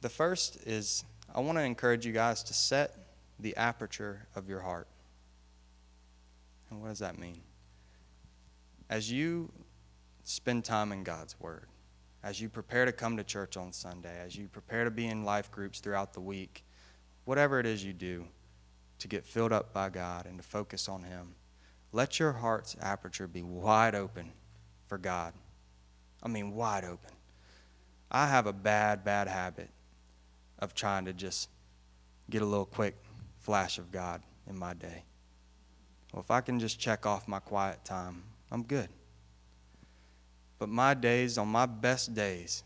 The 0.01 0.09
first 0.09 0.57
is 0.67 1.03
I 1.33 1.39
want 1.39 1.57
to 1.57 1.63
encourage 1.63 2.05
you 2.05 2.11
guys 2.11 2.43
to 2.43 2.53
set 2.53 2.95
the 3.39 3.55
aperture 3.55 4.27
of 4.35 4.49
your 4.49 4.59
heart. 4.59 4.87
And 6.69 6.81
what 6.81 6.89
does 6.89 6.99
that 6.99 7.17
mean? 7.17 7.41
As 8.89 9.11
you 9.11 9.49
spend 10.23 10.65
time 10.65 10.91
in 10.91 11.03
God's 11.03 11.39
Word, 11.39 11.67
as 12.23 12.39
you 12.39 12.49
prepare 12.49 12.85
to 12.85 12.91
come 12.91 13.17
to 13.17 13.23
church 13.23 13.57
on 13.57 13.71
Sunday, 13.71 14.21
as 14.25 14.35
you 14.35 14.47
prepare 14.47 14.85
to 14.85 14.91
be 14.91 15.07
in 15.07 15.23
life 15.23 15.51
groups 15.51 15.79
throughout 15.79 16.13
the 16.13 16.21
week, 16.21 16.63
whatever 17.25 17.59
it 17.59 17.65
is 17.65 17.83
you 17.83 17.93
do 17.93 18.25
to 18.99 19.07
get 19.07 19.25
filled 19.25 19.51
up 19.51 19.73
by 19.73 19.89
God 19.89 20.25
and 20.25 20.37
to 20.37 20.43
focus 20.43 20.87
on 20.87 21.03
Him, 21.03 21.35
let 21.91 22.19
your 22.19 22.31
heart's 22.31 22.75
aperture 22.81 23.27
be 23.27 23.43
wide 23.43 23.95
open 23.95 24.31
for 24.87 24.97
God. 24.97 25.33
I 26.23 26.29
mean, 26.29 26.53
wide 26.53 26.85
open. 26.85 27.11
I 28.09 28.27
have 28.27 28.47
a 28.47 28.53
bad, 28.53 29.03
bad 29.03 29.27
habit 29.27 29.69
of 30.59 30.73
trying 30.73 31.05
to 31.05 31.13
just 31.13 31.49
get 32.29 32.41
a 32.41 32.45
little 32.45 32.65
quick 32.65 32.95
flash 33.39 33.77
of 33.77 33.91
God 33.91 34.21
in 34.47 34.57
my 34.57 34.73
day. 34.73 35.03
Well, 36.13 36.21
if 36.21 36.31
I 36.31 36.41
can 36.41 36.59
just 36.59 36.79
check 36.79 37.05
off 37.05 37.27
my 37.27 37.39
quiet 37.39 37.83
time, 37.83 38.23
I'm 38.51 38.63
good. 38.63 38.87
But 40.63 40.69
my 40.69 40.93
days, 40.93 41.37
on 41.37 41.49
my 41.49 41.65
best 41.65 42.15
days, 42.15 42.63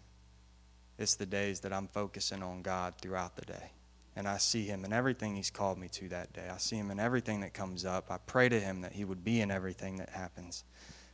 it's 0.99 1.15
the 1.15 1.25
days 1.25 1.61
that 1.61 1.73
I'm 1.73 1.87
focusing 1.87 2.43
on 2.43 2.61
God 2.61 2.93
throughout 3.01 3.35
the 3.35 3.41
day. 3.41 3.71
And 4.15 4.27
I 4.27 4.37
see 4.37 4.65
Him 4.65 4.85
in 4.85 4.93
everything 4.93 5.35
He's 5.35 5.49
called 5.49 5.79
me 5.79 5.87
to 5.93 6.07
that 6.09 6.31
day. 6.31 6.47
I 6.47 6.57
see 6.57 6.75
Him 6.75 6.91
in 6.91 6.99
everything 6.99 7.41
that 7.41 7.55
comes 7.55 7.85
up. 7.85 8.11
I 8.11 8.17
pray 8.19 8.49
to 8.49 8.59
Him 8.59 8.81
that 8.81 8.91
He 8.91 9.03
would 9.03 9.23
be 9.23 9.41
in 9.41 9.49
everything 9.49 9.97
that 9.97 10.09
happens. 10.09 10.63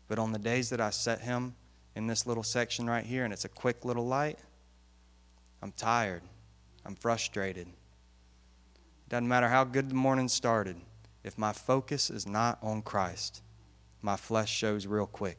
But 0.09 0.19
on 0.19 0.33
the 0.33 0.39
days 0.39 0.69
that 0.71 0.81
I 0.81 0.89
set 0.89 1.21
Him 1.21 1.55
in 1.95 2.07
this 2.07 2.27
little 2.27 2.43
section 2.43 2.85
right 2.85 3.05
here, 3.05 3.23
and 3.23 3.31
it's 3.31 3.45
a 3.45 3.49
quick 3.49 3.85
little 3.85 4.05
light, 4.05 4.39
I'm 5.61 5.71
tired. 5.71 6.23
I'm 6.85 6.95
frustrated. 6.95 7.69
Doesn't 9.07 9.29
matter 9.29 9.47
how 9.47 9.63
good 9.63 9.87
the 9.87 9.95
morning 9.95 10.27
started, 10.27 10.75
if 11.23 11.37
my 11.37 11.53
focus 11.53 12.09
is 12.09 12.27
not 12.27 12.59
on 12.61 12.81
Christ, 12.81 13.41
my 14.01 14.17
flesh 14.17 14.51
shows 14.51 14.85
real 14.85 15.07
quick. 15.07 15.37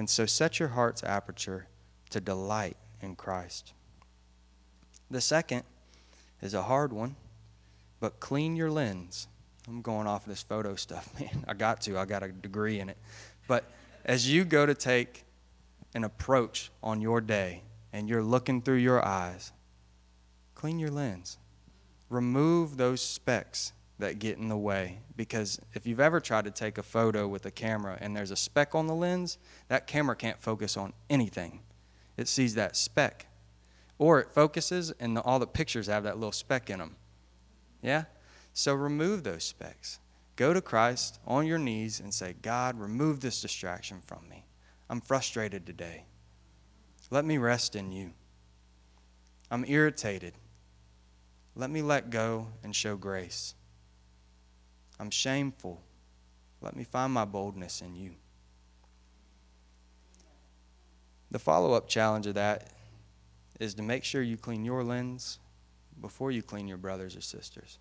And 0.00 0.08
so 0.08 0.24
set 0.24 0.58
your 0.58 0.70
heart's 0.70 1.04
aperture 1.04 1.66
to 2.08 2.22
delight 2.22 2.78
in 3.02 3.16
Christ. 3.16 3.74
The 5.10 5.20
second 5.20 5.64
is 6.40 6.54
a 6.54 6.62
hard 6.62 6.90
one, 6.90 7.16
but 8.00 8.18
clean 8.18 8.56
your 8.56 8.70
lens. 8.70 9.28
I'm 9.68 9.82
going 9.82 10.06
off 10.06 10.24
this 10.24 10.42
photo 10.42 10.74
stuff, 10.74 11.12
man. 11.20 11.44
I 11.46 11.52
got 11.52 11.82
to, 11.82 11.98
I 11.98 12.06
got 12.06 12.22
a 12.22 12.28
degree 12.28 12.80
in 12.80 12.88
it. 12.88 12.96
But 13.46 13.70
as 14.02 14.26
you 14.26 14.46
go 14.46 14.64
to 14.64 14.72
take 14.72 15.26
an 15.94 16.04
approach 16.04 16.70
on 16.82 17.02
your 17.02 17.20
day 17.20 17.62
and 17.92 18.08
you're 18.08 18.22
looking 18.22 18.62
through 18.62 18.76
your 18.76 19.04
eyes, 19.04 19.52
clean 20.54 20.78
your 20.78 20.90
lens. 20.90 21.36
Remove 22.08 22.78
those 22.78 23.02
specks 23.02 23.74
that 24.00 24.18
get 24.18 24.38
in 24.38 24.48
the 24.48 24.56
way. 24.56 24.98
Because 25.16 25.60
if 25.74 25.86
you've 25.86 26.00
ever 26.00 26.20
tried 26.20 26.44
to 26.44 26.50
take 26.50 26.78
a 26.78 26.82
photo 26.82 27.28
with 27.28 27.46
a 27.46 27.50
camera 27.50 27.96
and 28.00 28.16
there's 28.16 28.30
a 28.30 28.36
speck 28.36 28.74
on 28.74 28.86
the 28.86 28.94
lens, 28.94 29.38
that 29.68 29.86
camera 29.86 30.16
can't 30.16 30.40
focus 30.40 30.76
on 30.76 30.92
anything. 31.08 31.60
It 32.16 32.28
sees 32.28 32.54
that 32.54 32.76
speck. 32.76 33.26
Or 33.98 34.20
it 34.20 34.30
focuses 34.30 34.90
and 34.92 35.18
all 35.18 35.38
the 35.38 35.46
pictures 35.46 35.86
have 35.86 36.04
that 36.04 36.16
little 36.16 36.32
speck 36.32 36.70
in 36.70 36.78
them. 36.78 36.96
Yeah? 37.82 38.04
So 38.52 38.74
remove 38.74 39.22
those 39.22 39.44
specks. 39.44 40.00
Go 40.36 40.52
to 40.54 40.60
Christ 40.60 41.20
on 41.26 41.46
your 41.46 41.58
knees 41.58 42.00
and 42.00 42.12
say, 42.12 42.34
God, 42.40 42.80
remove 42.80 43.20
this 43.20 43.42
distraction 43.42 44.00
from 44.04 44.28
me. 44.28 44.46
I'm 44.88 45.00
frustrated 45.00 45.66
today. 45.66 46.04
Let 47.10 47.24
me 47.24 47.38
rest 47.38 47.76
in 47.76 47.92
you. 47.92 48.12
I'm 49.50 49.64
irritated. 49.66 50.34
Let 51.54 51.70
me 51.70 51.82
let 51.82 52.10
go 52.10 52.48
and 52.62 52.74
show 52.74 52.96
grace. 52.96 53.54
I'm 55.00 55.10
shameful. 55.10 55.80
Let 56.60 56.76
me 56.76 56.84
find 56.84 57.10
my 57.10 57.24
boldness 57.24 57.80
in 57.80 57.96
you. 57.96 58.12
The 61.30 61.38
follow 61.38 61.72
up 61.72 61.88
challenge 61.88 62.26
of 62.26 62.34
that 62.34 62.72
is 63.58 63.72
to 63.74 63.82
make 63.82 64.04
sure 64.04 64.20
you 64.20 64.36
clean 64.36 64.62
your 64.62 64.84
lens 64.84 65.38
before 66.02 66.30
you 66.30 66.42
clean 66.42 66.68
your 66.68 66.76
brothers 66.76 67.16
or 67.16 67.22
sisters. 67.22 67.78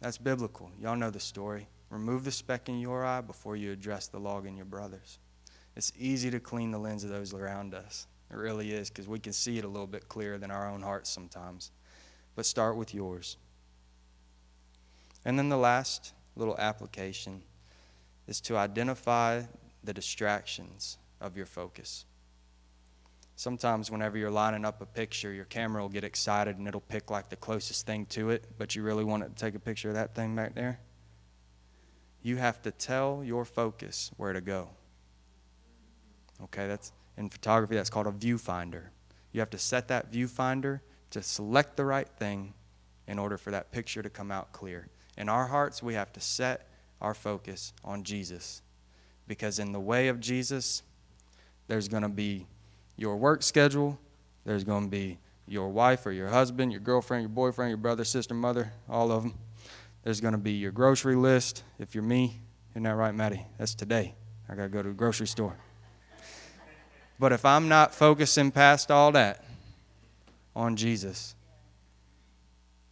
That's 0.00 0.18
biblical. 0.18 0.70
Y'all 0.80 0.94
know 0.94 1.10
the 1.10 1.18
story. 1.18 1.66
Remove 1.90 2.22
the 2.22 2.30
speck 2.30 2.68
in 2.68 2.78
your 2.78 3.04
eye 3.04 3.20
before 3.20 3.56
you 3.56 3.72
address 3.72 4.06
the 4.06 4.20
log 4.20 4.46
in 4.46 4.56
your 4.56 4.66
brother's. 4.66 5.18
It's 5.74 5.92
easy 5.98 6.30
to 6.30 6.38
clean 6.38 6.70
the 6.70 6.78
lens 6.78 7.02
of 7.02 7.10
those 7.10 7.34
around 7.34 7.74
us. 7.74 8.06
It 8.30 8.36
really 8.36 8.72
is 8.72 8.88
because 8.88 9.08
we 9.08 9.18
can 9.18 9.32
see 9.32 9.58
it 9.58 9.64
a 9.64 9.68
little 9.68 9.86
bit 9.86 10.08
clearer 10.08 10.38
than 10.38 10.52
our 10.52 10.70
own 10.70 10.82
hearts 10.82 11.10
sometimes. 11.10 11.72
But 12.36 12.46
start 12.46 12.76
with 12.76 12.94
yours. 12.94 13.36
And 15.24 15.38
then 15.38 15.48
the 15.48 15.56
last 15.56 16.12
little 16.36 16.56
application 16.58 17.42
is 18.26 18.40
to 18.42 18.56
identify 18.56 19.42
the 19.82 19.92
distractions 19.92 20.98
of 21.20 21.36
your 21.36 21.46
focus. 21.46 22.04
Sometimes, 23.36 23.90
whenever 23.90 24.16
you're 24.16 24.30
lining 24.30 24.64
up 24.64 24.80
a 24.80 24.86
picture, 24.86 25.32
your 25.32 25.44
camera 25.46 25.82
will 25.82 25.88
get 25.88 26.04
excited 26.04 26.56
and 26.56 26.68
it'll 26.68 26.80
pick 26.80 27.10
like 27.10 27.30
the 27.30 27.36
closest 27.36 27.84
thing 27.84 28.06
to 28.06 28.30
it, 28.30 28.44
but 28.58 28.76
you 28.76 28.82
really 28.82 29.04
want 29.04 29.24
to 29.24 29.42
take 29.42 29.54
a 29.54 29.58
picture 29.58 29.88
of 29.88 29.94
that 29.94 30.14
thing 30.14 30.36
back 30.36 30.54
there. 30.54 30.78
you 32.24 32.36
have 32.38 32.62
to 32.62 32.70
tell 32.72 33.22
your 33.22 33.44
focus 33.44 34.10
where 34.16 34.32
to 34.32 34.40
go. 34.40 34.70
Okay, 36.42 36.66
that's 36.66 36.90
in 37.16 37.28
photography, 37.28 37.76
that's 37.76 37.90
called 37.90 38.06
a 38.06 38.12
viewfinder. 38.12 38.84
You 39.30 39.40
have 39.40 39.50
to 39.50 39.58
set 39.58 39.88
that 39.88 40.10
viewfinder 40.10 40.80
to 41.10 41.22
select 41.22 41.76
the 41.76 41.84
right 41.84 42.08
thing 42.08 42.54
in 43.06 43.18
order 43.18 43.36
for 43.36 43.50
that 43.50 43.70
picture 43.70 44.02
to 44.02 44.08
come 44.08 44.32
out 44.32 44.52
clear. 44.52 44.88
In 45.16 45.28
our 45.28 45.46
hearts, 45.46 45.82
we 45.82 45.94
have 45.94 46.12
to 46.14 46.20
set 46.20 46.68
our 47.00 47.14
focus 47.14 47.72
on 47.84 48.02
Jesus. 48.02 48.62
Because 49.26 49.58
in 49.58 49.72
the 49.72 49.80
way 49.80 50.08
of 50.08 50.20
Jesus, 50.20 50.82
there's 51.68 51.88
going 51.88 52.02
to 52.02 52.08
be 52.08 52.46
your 52.96 53.16
work 53.16 53.42
schedule, 53.42 53.98
there's 54.44 54.64
going 54.64 54.84
to 54.84 54.90
be 54.90 55.18
your 55.46 55.68
wife 55.68 56.06
or 56.06 56.12
your 56.12 56.28
husband, 56.28 56.72
your 56.72 56.80
girlfriend, 56.80 57.22
your 57.22 57.28
boyfriend, 57.28 57.70
your 57.70 57.78
brother, 57.78 58.04
sister, 58.04 58.34
mother, 58.34 58.72
all 58.88 59.10
of 59.10 59.22
them. 59.22 59.34
There's 60.02 60.20
going 60.20 60.32
to 60.32 60.38
be 60.38 60.52
your 60.52 60.72
grocery 60.72 61.16
list. 61.16 61.64
If 61.78 61.94
you're 61.94 62.04
me, 62.04 62.40
isn't 62.72 62.82
that 62.82 62.94
right, 62.94 63.14
Maddie? 63.14 63.46
That's 63.58 63.74
today. 63.74 64.14
I 64.48 64.54
got 64.54 64.64
to 64.64 64.68
go 64.68 64.82
to 64.82 64.88
the 64.88 64.94
grocery 64.94 65.26
store. 65.26 65.56
But 67.18 67.32
if 67.32 67.44
I'm 67.44 67.68
not 67.68 67.94
focusing 67.94 68.50
past 68.50 68.90
all 68.90 69.12
that 69.12 69.44
on 70.54 70.76
Jesus, 70.76 71.34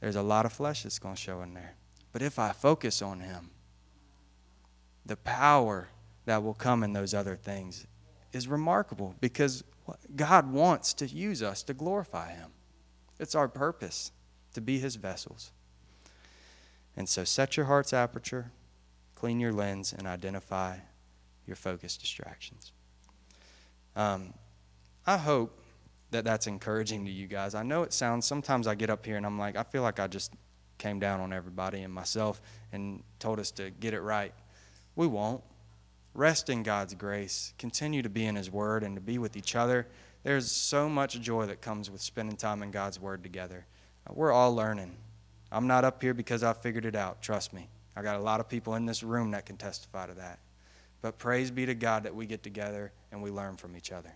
there's 0.01 0.17
a 0.17 0.23
lot 0.23 0.47
of 0.47 0.53
flesh 0.53 0.85
that's 0.85 0.99
going 0.99 1.17
to 1.17 1.21
show 1.21 1.43
in 1.43 1.55
there. 1.55 1.75
But 2.13 2.23
if 2.23 2.39
I 2.39 2.53
focus 2.53 3.03
on 3.03 3.21
Him, 3.21 3.51
the 5.05 5.17
power 5.17 5.89
that 6.27 6.43
will 6.43 6.55
come 6.55 6.83
in 6.83 6.93
those 6.93 7.15
other 7.15 7.37
things 7.37 7.87
is 8.33 8.47
remarkable 8.47 9.15
because 9.21 9.65
God 10.15 10.53
wants 10.53 10.95
to 10.95 11.07
use 11.07 11.43
us 11.43 11.63
to 11.65 11.75
glorify 11.75 12.33
Him. 12.33 12.51
It's 13.19 13.35
our 13.35 13.49
purpose 13.49 14.13
to 14.55 14.61
be 14.61 14.79
His 14.79 14.97
vessels. 14.97 15.51
And 16.97 17.09
so 17.09 17.25
set 17.25 17.57
your 17.57 17.67
heart's 17.67 17.93
aperture, 17.93 18.53
clean 19.15 19.41
your 19.41 19.53
lens, 19.53 19.95
and 19.97 20.07
identify 20.07 20.77
your 21.47 21.57
focus 21.57 21.97
distractions. 21.97 22.73
Um, 23.97 24.35
I 25.07 25.17
hope 25.17 25.59
that 26.11 26.25
that's 26.25 26.47
encouraging 26.47 27.05
to 27.07 27.11
you 27.11 27.27
guys. 27.27 27.55
I 27.55 27.63
know 27.63 27.83
it 27.83 27.93
sounds, 27.93 28.27
sometimes 28.27 28.67
I 28.67 28.75
get 28.75 28.91
up 28.91 29.05
here 29.05 29.17
and 29.17 29.25
I'm 29.25 29.39
like, 29.39 29.57
I 29.57 29.63
feel 29.63 29.83
like 29.83 29.99
I 29.99 30.07
just 30.07 30.33
came 30.83 30.99
down 30.99 31.21
on 31.21 31.33
everybody 31.33 31.83
and 31.83 31.95
myself 31.95 32.43
and 32.73 33.05
told 33.21 33.39
us 33.39 33.53
to 33.53 33.71
get 33.71 33.95
it 33.95 34.01
right. 34.01 34.35
We 34.97 35.07
won't. 35.07 35.41
Rest 36.13 36.51
in 36.51 36.65
God's 36.65 36.95
grace. 36.95 37.55
Continue 37.57 38.03
to 38.03 38.11
be 38.11 38.27
in 38.27 38.35
His 38.35 38.51
Word 38.51 38.83
and 38.83 38.97
to 38.97 39.01
be 39.01 39.17
with 39.17 39.37
each 39.37 39.55
other. 39.55 39.87
There's 40.25 40.51
so 40.51 40.89
much 40.89 41.21
joy 41.21 41.47
that 41.47 41.61
comes 41.61 41.89
with 41.89 42.01
spending 42.01 42.37
time 42.37 42.65
in 42.65 42.73
God's 42.73 42.99
Word 42.99 43.23
together. 43.23 43.65
Uh, 44.09 44.13
we're 44.15 44.33
all 44.33 44.55
learning. 44.57 44.97
I'm 45.53 45.69
not 45.69 45.85
up 45.85 46.03
here 46.03 46.15
because 46.15 46.43
I 46.43 46.53
figured 46.53 46.85
it 46.85 46.97
out. 46.97 47.23
Trust 47.23 47.53
me. 47.53 47.69
I 47.95 48.03
got 48.03 48.17
a 48.17 48.23
lot 48.23 48.41
of 48.41 48.49
people 48.49 48.75
in 48.75 48.85
this 48.85 49.05
room 49.05 49.31
that 49.31 49.47
can 49.47 49.57
testify 49.57 50.07
to 50.07 50.15
that. 50.15 50.41
But 51.01 51.17
praise 51.17 51.53
be 51.53 51.65
to 51.67 51.77
God 51.77 52.03
that 52.03 52.15
we 52.15 52.27
get 52.27 52.43
together 52.43 52.91
and 53.13 53.23
we 53.23 53.31
learn 53.31 53.57
from 53.57 53.77
each 53.77 53.93
other. 53.93 54.13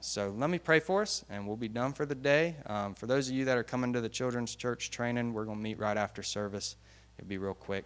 So 0.00 0.34
let 0.36 0.50
me 0.50 0.58
pray 0.58 0.80
for 0.80 1.02
us, 1.02 1.24
and 1.30 1.46
we'll 1.46 1.56
be 1.56 1.68
done 1.68 1.92
for 1.92 2.06
the 2.06 2.14
day. 2.14 2.56
Um, 2.66 2.94
for 2.94 3.06
those 3.06 3.28
of 3.28 3.34
you 3.34 3.46
that 3.46 3.58
are 3.58 3.64
coming 3.64 3.92
to 3.94 4.00
the 4.00 4.08
children's 4.08 4.54
church 4.54 4.90
training, 4.90 5.32
we're 5.32 5.44
going 5.44 5.58
to 5.58 5.62
meet 5.62 5.78
right 5.78 5.96
after 5.96 6.22
service. 6.22 6.76
It'll 7.18 7.28
be 7.28 7.38
real 7.38 7.54
quick. 7.54 7.84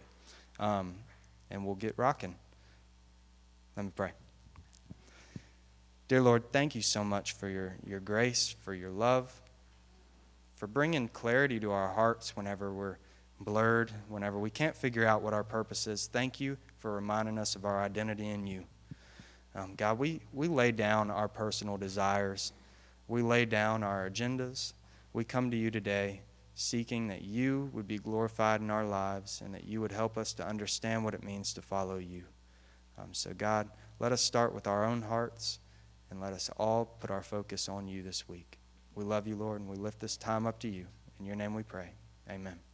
Um, 0.59 0.95
and 1.49 1.65
we'll 1.65 1.75
get 1.75 1.93
rocking. 1.97 2.35
Let 3.75 3.85
me 3.85 3.91
pray. 3.95 4.11
Dear 6.07 6.21
Lord, 6.21 6.51
thank 6.51 6.75
you 6.75 6.81
so 6.81 7.03
much 7.03 7.33
for 7.33 7.47
your, 7.47 7.77
your 7.85 8.01
grace, 8.01 8.55
for 8.59 8.73
your 8.73 8.91
love, 8.91 9.41
for 10.55 10.67
bringing 10.67 11.07
clarity 11.07 11.59
to 11.61 11.71
our 11.71 11.93
hearts 11.93 12.35
whenever 12.35 12.73
we're 12.73 12.97
blurred, 13.39 13.91
whenever 14.09 14.37
we 14.37 14.49
can't 14.49 14.75
figure 14.75 15.05
out 15.05 15.21
what 15.21 15.33
our 15.33 15.43
purpose 15.43 15.87
is. 15.87 16.07
Thank 16.07 16.39
you 16.39 16.57
for 16.77 16.93
reminding 16.93 17.37
us 17.37 17.55
of 17.55 17.65
our 17.65 17.81
identity 17.81 18.29
in 18.29 18.45
you. 18.45 18.65
Um, 19.53 19.73
God, 19.75 19.99
we, 19.99 20.21
we 20.33 20.47
lay 20.47 20.71
down 20.71 21.11
our 21.11 21.27
personal 21.27 21.77
desires, 21.77 22.53
we 23.07 23.21
lay 23.21 23.45
down 23.45 23.83
our 23.83 24.09
agendas. 24.09 24.73
We 25.13 25.25
come 25.25 25.51
to 25.51 25.57
you 25.57 25.69
today 25.69 26.21
seeking 26.55 27.07
that 27.07 27.21
you 27.21 27.69
would 27.73 27.87
be 27.87 27.97
glorified 27.97 28.61
in 28.61 28.69
our 28.69 28.85
lives 28.85 29.41
and 29.43 29.53
that 29.53 29.65
you 29.65 29.81
would 29.81 29.91
help 29.91 30.17
us 30.17 30.33
to 30.33 30.47
understand 30.47 31.03
what 31.03 31.13
it 31.13 31.23
means 31.23 31.53
to 31.53 31.61
follow 31.61 31.97
you. 31.97 32.23
Um, 32.97 33.09
so, 33.13 33.33
God, 33.33 33.69
let 33.99 34.11
us 34.11 34.21
start 34.21 34.53
with 34.53 34.67
our 34.67 34.85
own 34.85 35.01
hearts 35.01 35.59
and 36.09 36.21
let 36.21 36.33
us 36.33 36.49
all 36.57 36.85
put 36.85 37.09
our 37.09 37.23
focus 37.23 37.67
on 37.67 37.87
you 37.87 38.03
this 38.03 38.27
week. 38.27 38.59
We 38.95 39.03
love 39.03 39.27
you, 39.27 39.35
Lord, 39.35 39.61
and 39.61 39.69
we 39.69 39.77
lift 39.77 39.99
this 39.99 40.17
time 40.17 40.45
up 40.45 40.59
to 40.59 40.67
you. 40.67 40.85
In 41.19 41.25
your 41.25 41.35
name 41.35 41.53
we 41.53 41.63
pray. 41.63 41.91
Amen. 42.29 42.70